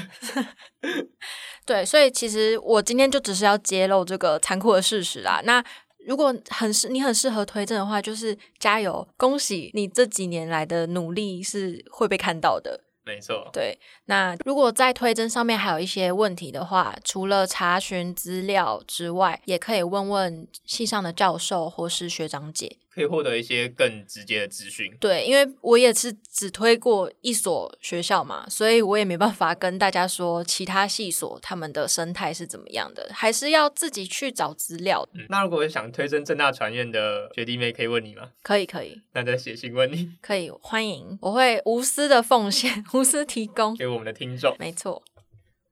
[1.66, 5.40] 对，所以其实我今天就只是要揭露这个残酷的事实啦。
[5.42, 5.60] 那
[6.06, 12.84] 如果很适你很适合推证的话，就是加油，恭喜你这几年来的努力是会被看到的。
[13.08, 13.78] 没错，对。
[14.04, 22.76] 那如果在推甄上面还有一些问题的话，除了查询资料之外，也可以问问系上的教授或是学长姐。
[22.98, 24.92] 可以获得一些更直接的资讯。
[24.98, 35.08] 对，因为我也是只推过一所学校嘛，所以我也没办法跟大家说其他系所他们的生态是怎么样的，还是要自己去找资料。
[35.28, 38.30] 那如果想推甄正大传院的学弟妹，可以问你吗？
[38.42, 39.00] 可以，可以。
[39.12, 40.10] 那再写信问你。
[40.20, 44.56] 可以，欢迎，我会无私的奉献，无私提供给我们的听众。
[44.58, 45.04] 没错。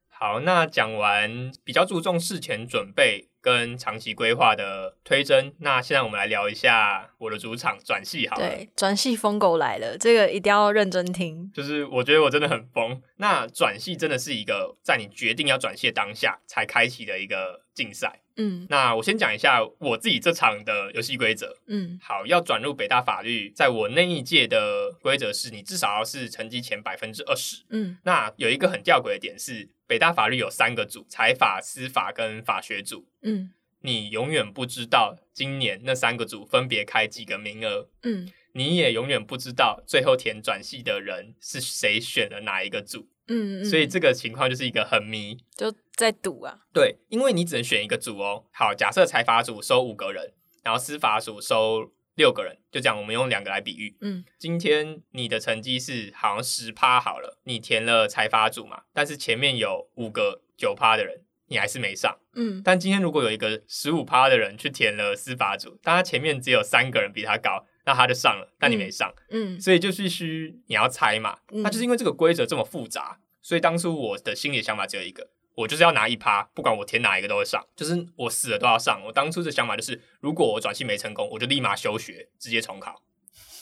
[0.08, 3.28] 好，那讲完比较注重事前准备。
[3.46, 8.48] 跟长期规划的推甄，那现在我们来聊一下我的主场转系，好了。
[8.48, 11.48] 对，转系疯狗来了，这个一定要认真听。
[11.54, 13.00] 就是我觉得我真的很疯。
[13.18, 18.22] 那转系真的是一个在你决定要转系当下才开启的一个竞赛。
[18.38, 21.56] 嗯，那我先讲一下我自己这场的游戏规则。
[21.68, 27.64] 嗯，好，要转入北大法律，在我那一届的规则是你至少要是成绩前百分之二十。
[27.70, 29.68] 嗯，那有一个很吊诡的点是。
[29.88, 33.06] 北大法律有三个组：财法、司法跟法学组。
[33.22, 33.52] 嗯，
[33.82, 37.88] 你永远不知道今年那三个组分别开几个名额。
[38.02, 43.08] 嗯，你也永远不知道最后填转系的人是谁选了哪一个组。
[43.28, 46.60] 嗯，所以这个情况就是一个很迷，就在赌啊。
[46.72, 48.44] 对，因为你只能选一个组哦。
[48.52, 51.92] 好，假设财阀组收五个人，然后司法组收。
[52.16, 53.94] 六个人就这样，我们用两个来比喻。
[54.00, 62.18] 嗯，今天你的成绩是好像十趴好了，你填了财阀组嘛，但是前面有五个九趴的人，你还是没上。
[62.32, 69.14] 嗯，但今天如果有一个十五趴的人去填了司法组，但他前面只有三个人比他高，那他就上了，但你没上。
[69.28, 71.40] 嗯，所以就必须你要猜嘛。
[71.48, 75.28] 那就是因为这个规则这么复杂，所以当初我的心里想法只有一个。
[75.56, 79.02] 我就是要拿一趴，不管我填哪一个都会上，就是我死了都要上。
[79.06, 83.02] 我当初的想法就是，如果我转系没成功，我就立马休学，直接重考。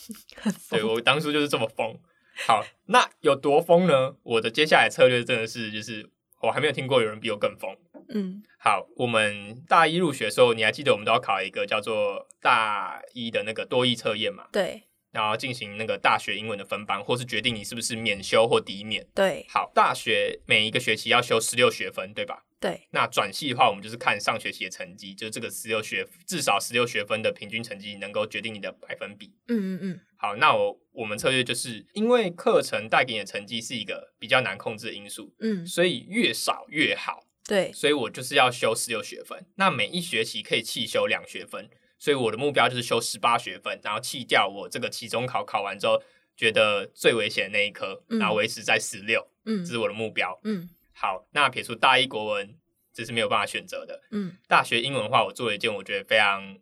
[0.68, 1.98] 对我当初就是这么疯。
[2.46, 4.16] 好，那有多疯呢？
[4.24, 6.10] 我的接下来策略真的是，就是
[6.42, 7.74] 我还没有听过有人比我更疯。
[8.08, 14.48] 嗯，好，我们大一入学的时候，你还记得我们都要考一个叫做大一的那个多义测验嘛？
[14.52, 14.82] 对。
[15.14, 19.06] 然后进行那个大学英文的分班，或是决定你是不是免修或抵免。
[19.14, 22.44] 对，好，大学每一个学期要修十六学分，对吧？
[22.58, 22.88] 对。
[22.90, 29.32] 那转系的话，我们就是看上学期的成绩，就是这个十六学至少十六学分的平均成绩，能够决定你的百分比。
[29.46, 30.00] 嗯嗯嗯。
[30.16, 37.22] 好，那我我们策略就是因为课程带给你的成绩是一个比较难控制的因素，嗯，所以越少越好。
[37.46, 41.68] 对，所以我就是要修十六学分，那每一学期可以弃修两学分。
[41.98, 46.02] 所以我的目标就是修十八学分，然后弃掉我这个期中考考完之后
[46.36, 50.38] 觉得最危险的那一科，然后维持在十六，嗯，这是我的目标。
[50.44, 52.56] 嗯，好，那撇除大一国文，
[52.92, 54.02] 这是没有办法选择的。
[54.10, 56.58] 嗯，大学英文的话，我做了一件我觉得非常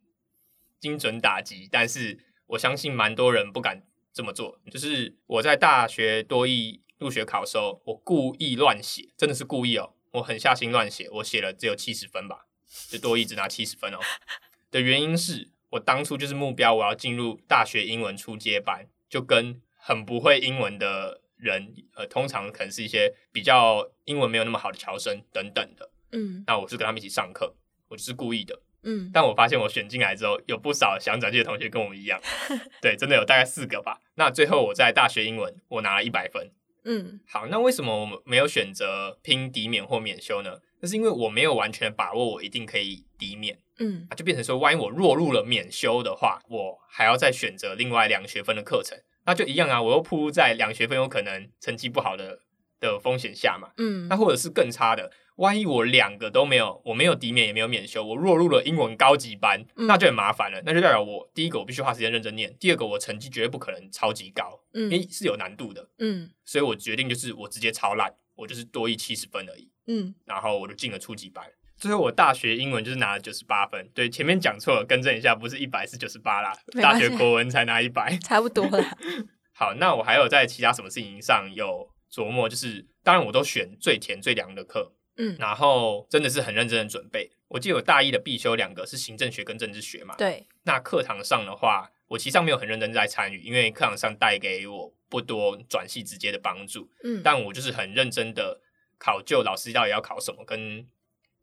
[0.78, 12.46] 精准打击，但是我相信蛮多人不敢这么做，就是我在大学多艺入学考的时候，我故意乱写，真的是故意哦，我很下心乱写，我写了只有七十分吧，
[12.90, 13.98] 就多艺只拿七十分哦。
[14.72, 27.54] 的原因是我当初就是目标，我要进入大学英文初阶班，就跟很不会英文的人，呃，通常可能是一些比较英文没有那么好的侨生等等的，嗯，那我是跟他们一起上课，
[27.88, 32.20] 我就是故意的，嗯，但我发现我选进来之后，有不少想转系的同学跟我们一样，
[32.80, 34.00] 对，真的有大概四个吧。
[34.14, 36.50] 那最后我在大学英文我拿了一百分，
[36.84, 40.60] 嗯，好，那为什么我们没有选择拼抵免或免修呢？
[40.80, 52.40] 那是因为我没有完全把握我一定可以抵免，嗯，就变成说，万一我落入了免修的话，我还要再选择另外两学分的课程，那就一样啊，我又铺在两学分有可能成绩不好的
[52.80, 55.10] 的风险下嘛，嗯，那或者是更差的。
[55.36, 60.60] 万一我两个都没有，我没有抵免也没有免修，我落入了英文高级班，那就很麻烦了。
[60.66, 65.88] 那就代表我第一个我必须花时间认真念，第二个我成绩绝对不可能超级高，嗯因为是有难度的。
[65.98, 69.70] 嗯，所以我决定就是我直接超烂，我就是多一七十分而已。
[69.86, 71.44] 嗯，然后我就进了初级班。
[71.82, 73.90] 最后我大学英文就是拿了九十八分。
[73.92, 76.56] 对，前面讲错了，更正一下，不是一百是九十八啦。
[76.80, 78.96] 大学国文才拿一百，差不多啦。
[79.52, 84.92] 好，那我还有在其他什么事情上有琢磨，就是当然我都选最甜最凉的课。
[85.16, 87.32] 嗯，然后真的是很认真的准备。
[87.48, 90.14] 我记得我大一的必修两个是行政学跟政治学嘛。
[90.16, 90.46] 对。
[90.62, 96.88] 那课堂上的话，我其实上没有很认真在参与，因为课堂上带给我不多转系直接的帮助。
[97.02, 97.20] 嗯。
[97.24, 98.60] 但我就是很认真的
[98.98, 100.86] 考究老师到底要考什么，跟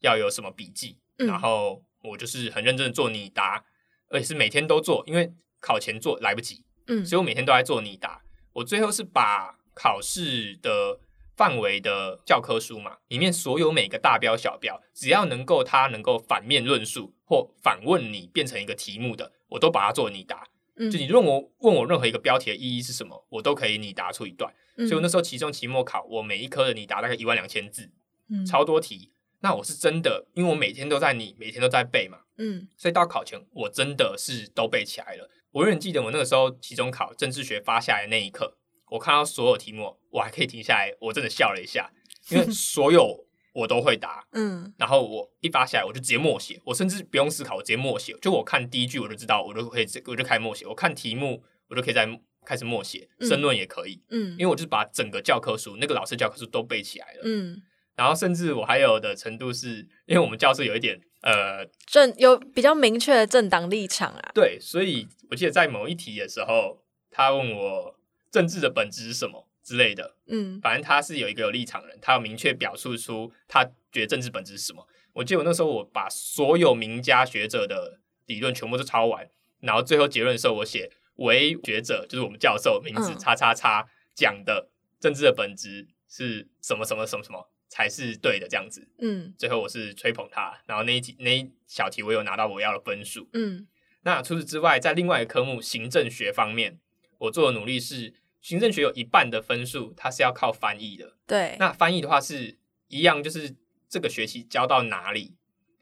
[0.02, 0.98] 要有什么笔记。
[1.18, 1.28] 嗯。
[1.28, 3.64] 然后我就是很认真的做拟答，
[4.10, 6.64] 而且是每天都做，因为考前做来不及。
[6.88, 7.06] 嗯。
[7.06, 8.22] 所以我每天都在做拟答。
[8.54, 11.00] 我最后是把考试的。
[11.40, 20.46] 范围的教科书嘛，里面所有每个大标小标，只要能够它能够反面论述或反问你变成一个题目的，我都把它做拟答。
[20.76, 24.54] 嗯，就你问我问我任何一个标题的意义是什么，我都可以拟答出一段。
[24.80, 27.90] 所以我那时候期中、期末考，我每一科的拟答大概一万两千字，
[28.30, 29.14] 嗯，超多题。
[29.42, 35.30] 那我是真的，因为我每天都在你，每天都在背嘛，嗯，所以到考前我真的是都背起来了。
[35.52, 38.58] 我永远记得我那个时候期中考政治学发下来那一刻。
[38.92, 41.92] 我看到所有题目，我还可以停下来，我真的笑了一下，
[42.30, 52.08] 因为 所有我都会答，嗯，然后我一发下来，我就直接默写，我甚至不用思考，我直接默写，就我看第一句我就知道，我就可以，我就开始默写，我看题目我就可以在
[52.46, 57.62] 开始默写，申论也可以，嗯，因为我就是把整个教科书那个老师教科书都背起来了，嗯，
[58.00, 66.82] 然后甚至我还有的程度是，因为我们教室有一点呃政有比较明确的政党立场啊，对，所以我记得在某一题的时候，
[67.12, 67.96] 他问我。
[68.32, 70.16] 政治的本质是什么之类的？
[70.28, 74.88] 嗯，反正他是有一个有立场人，他要明确表述出他觉得政治本质是什么。
[75.14, 79.28] 我记得我那时候我把所有名家学者的理论全部都抄完，
[79.62, 83.84] 然后最后结论的时候我写为学者就是我们教授名字叉叉叉
[84.14, 84.70] 讲的
[85.00, 88.86] 政治的本质是什么什么什么什么才是对的这样子。
[88.98, 93.30] 嗯，最后我是吹捧他，然后那一题那一小题我有拿到我要的分数。
[93.32, 93.66] 嗯，
[94.02, 96.80] 那除此之外，在另外一个科目行政学方面。
[97.20, 101.18] 我做的努力是，行政学有一半的分数，它是要靠翻译的。
[101.28, 102.58] 对，那翻译的话是
[102.88, 103.54] 一样，就是
[103.90, 105.36] 这个学期教到哪里，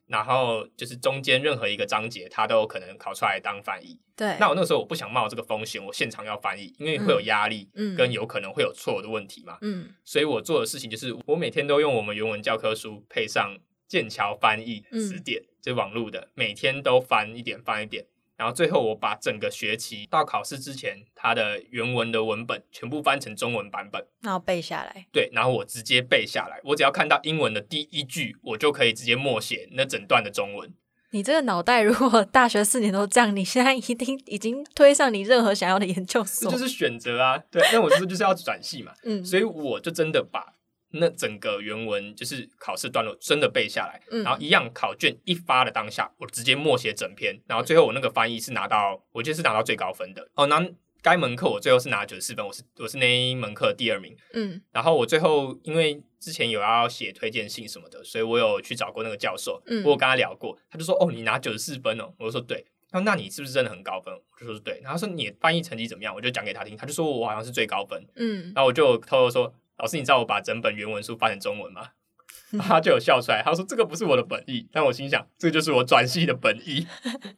[0.08, 4.00] 然后就是中间任何一个章节，它都有可能考出来当翻译。
[4.16, 13.56] 对，那我那时候我不想冒这个风险，我现场要翻译，因为会有压力，嗯，跟有可能会有错的问题嘛，嗯，所以我做的事情就是，我每天都用我们原文教科书配上
[13.88, 18.06] 剑桥翻译词典，就是网络的，每天都翻一点，翻一点。
[18.38, 25.08] 然后最后我把整个学期到考试之前，它的原文的文本全部翻成中文版本，然后背下来。
[25.12, 26.62] 对，然后我直接背下来。
[26.64, 30.72] 我只要看到英文的第一句，我就可以直接默写那整段的中文。
[31.12, 36.52] 你这个脑袋，如果大学四年都这样，你现在一定已经推上你任何想要的研究所。
[36.52, 37.64] 这就是选择啊，对。
[37.74, 40.54] 那我是就是要转系嘛，嗯，所以我就真的把。
[40.92, 50.30] 那整个原文就是考试段落真的背下来，然后一样考卷一发的当下，我直接默写整篇，然后最后我那个翻译是拿到，我记得是拿到最高分的。
[50.36, 50.66] 哦，那
[51.02, 54.16] 该门课我最后是拿九十四分，我是我是那一门课第二名。
[54.34, 64.14] 嗯，然后我最后因为之前有要写推荐信什么的，所以我有去找过那个教授，嗯我有跟他聊过，他就说哦，你拿九十四分哦，我就说对，他说那你是不是真的很高分？
[64.14, 66.16] 我就说对，然后说你翻译成绩怎么样？
[66.16, 68.02] 我就讲给他听，他就说我好像是最高分。
[68.16, 69.54] 嗯，然后我就偷偷说。
[69.78, 71.90] 老师，你知道我把整本原文书翻成中文吗？
[72.60, 76.88] 他就有笑出来，他说：“这个不是我的本意。”但我心想，这就是我转系的本意。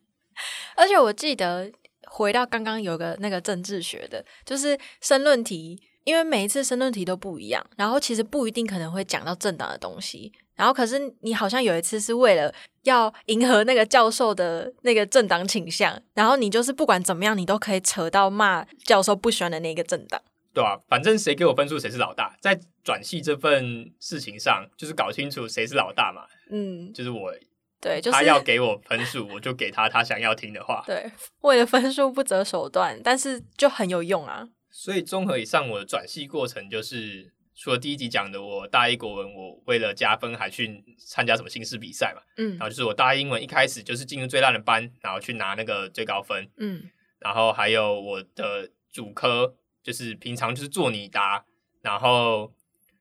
[0.78, 1.72] 而且我记得
[2.08, 10.32] 回到刚刚有个那个政治学的，就是申论题，因为每一次申论题都不一样，然后其实不一定可能会讲到政党的东西。
[10.56, 20.22] 然后可是你好像有一次是为了要迎合那个教授的那个政党倾向，然后你就是不管怎么样，你都可以扯到骂教授不喜欢的那个政党。
[20.60, 26.24] 对啊，反正谁给我分数谁是老大，在转系这份事情上，就是搞清楚谁是老大嘛。
[26.52, 27.32] 嗯，就是我，
[27.80, 30.84] 对，就是他要给我分数，我就给他他想要听的话。
[30.88, 34.50] 对，为了分数不择手段，但是就很有用啊。
[34.70, 42.22] 所以综合以上，我的转系过程就是，除了第一集讲的，我大一国文，我为了加分还去参加什么新式比赛嘛。
[42.36, 46.46] 嗯，然后就是我大一英文一开始就是进入最烂的班，然后去拿那个最高分。
[46.58, 46.84] 嗯，
[47.20, 49.56] 然后还有我的主科。
[49.84, 51.46] 就是平常就是做你答，
[51.82, 52.54] 然后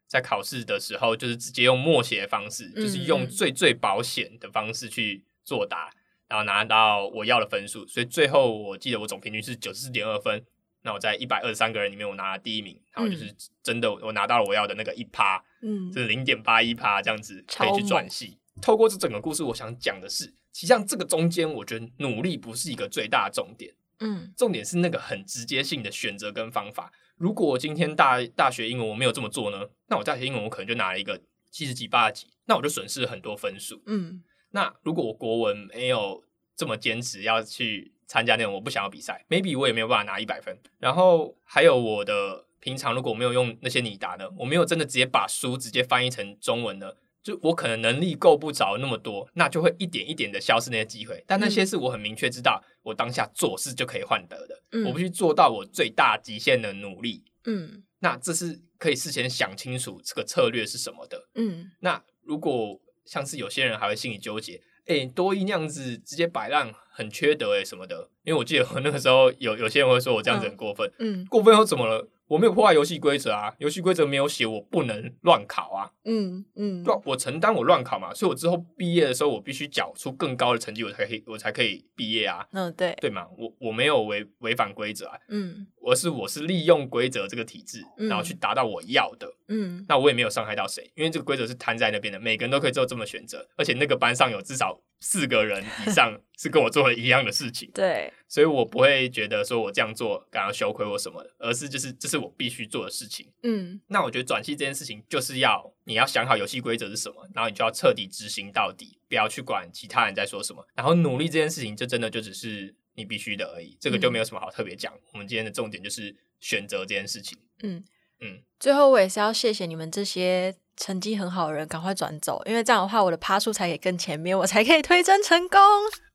[0.07, 5.91] 在考试的时候就是直接用默写的方式，就是用最最保险的方式去作答，
[6.29, 7.87] 然后拿到我要的分数。
[7.87, 10.45] 所以最后我记得我总平均是九十四点二分。
[10.83, 18.39] 那我在一百二十三个人里面，我拿了第一名，然后就是真的我拿到了我要的那个一趴，嗯，就是零点八一趴这样子可以去转系。
[18.62, 26.92] 透过这整个故事，我想讲的是，其实际上这个中间，我觉得努力不是一个最大的重点，嗯，重点是那个很直接性的选择跟方法。
[27.16, 31.20] 如果我今天大大学英文我没有这么做呢，那我大学英文我可能就拿了一个
[31.51, 34.22] 七十几、八十几，那我就损失了很多分数，嗯。
[34.51, 36.24] 那如果我国文没有
[36.57, 37.92] 这么坚持要去。
[38.11, 40.59] 参加那种我不想要比赛，maybe 我也没有办法拿一百分。
[40.78, 46.90] 然后还有我的平常，如果我没有用那些你答呢，我没有真的直接把书直接翻译成中文呢，
[47.29, 51.22] 就我可能能力够不着那么多，那就会一点一点的消失那些机会。
[51.26, 54.59] 但那些是我很明确知道，我当下做事就可以换得的。
[54.87, 57.22] 我必须做到我最大极限的努力。
[57.45, 61.29] 嗯，那这是可以事先想清楚这个策略是什么的。
[61.35, 64.62] 嗯，那如果像是有些人还会心里纠结。
[64.87, 68.09] 哎，多一那样子直接摆烂，很缺德哎什么的。
[68.22, 72.09] 因为我记得我那个时候有有些人会说我这样子很过分，嗯，过分又怎么了？
[72.29, 98.12] 我没有破坏游戏规则啊，游戏规则没有写我不能乱考啊，嗯嗯，我承担我乱考嘛，所以我之后毕业的时候我必须缴出更高的成绩，我才可以我才可以毕业啊，嗯对，对嘛，我我没有违违反规则啊，嗯，而是我是利用规则这个体制，然后去达到我要的，嗯，那我也没有伤害到谁，因为这个规则是摊在那边的，每个人都可以做这么选择，而且那个班上有至少四个人以上 是跟我做了一样的事情，对。
[98.30, 103.26] 所以我不会觉得说我这样做感到羞愧或什么的，而是就是这是我必须做的事情。
[103.43, 110.62] 嗯，那我觉得转系这件事情就是要你要想好游戏规则是什么，然后你就要彻底执行到底，不要去管其他人在说什么。
[110.74, 114.92] 然后努力这件事情就真的就只是你必须的而已，这个就没有什么好特别讲。
[115.12, 117.38] 我们今天的重点就是选择这件事情。
[117.62, 117.84] 嗯
[118.20, 125.61] 嗯，最后我也是要谢谢你们这些成绩很好的人，赶快转走，因为这样的话我的趴数才可以更前面，我才可以推甄成功。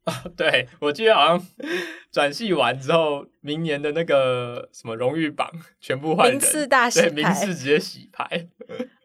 [0.03, 1.47] 哦，对，我记得好像
[2.11, 8.49] 转系完之后，明年的那个什么荣誉榜全部换名次大洗牌，名次直接洗牌。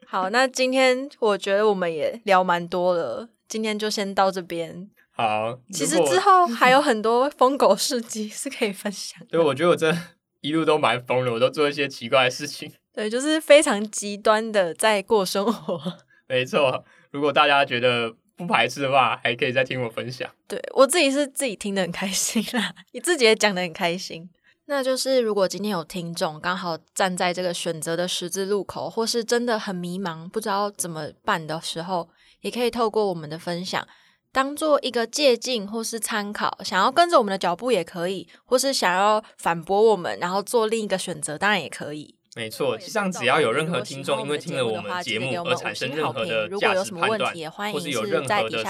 [0.05, 4.89] 好，那今天我觉得我们也聊蛮多了，今天就先到这边。
[5.21, 9.21] 好，其实之后还有很多疯狗事迹是可以分享。
[9.27, 9.93] 对，我觉得我这
[10.39, 12.71] 一路都蛮疯的，我都做一些奇怪的事情。
[12.93, 15.81] 对，就是非常极端的在过生活。
[16.29, 18.15] 没错，如果大家觉得。
[18.39, 20.25] 不排斥的话，还可以再听我分享。
[20.47, 24.29] 对我自己是自己听得很开心啦，你自己也讲得很开心。
[24.67, 32.07] 那就是如果今天有听众刚好站在这个选择的十字路口，或是真的很迷茫，不知道怎么办的时候，
[32.39, 33.85] 也可以透过我们的分享，
[34.31, 36.59] 当做一个借鉴或是参考。
[36.63, 42.15] 想要跟着我们的脚步也可以，或是想要反驳我们，然后做另一个选择，当然也可以。
[42.35, 47.33] 没错，实际上只要有任何听众因为听了我们节目而产生任何的价值判断，
[47.73, 48.63] 或是有任何的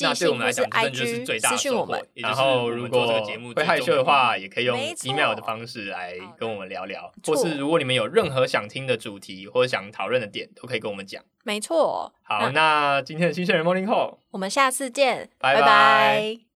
[0.00, 2.02] 那对我们来讲真的就是最大的收获。
[2.14, 3.06] 然后，如果
[3.54, 11.22] 会害羞的话，也可以用 email 的方式来跟我们聊聊，或是如果你们有任何想听的主题或者想讨论的点，都可以跟我们讲。
[11.44, 12.12] 没错。
[12.22, 16.40] 好，那今天的新鲜人 Morning Call，我们下次见，拜拜。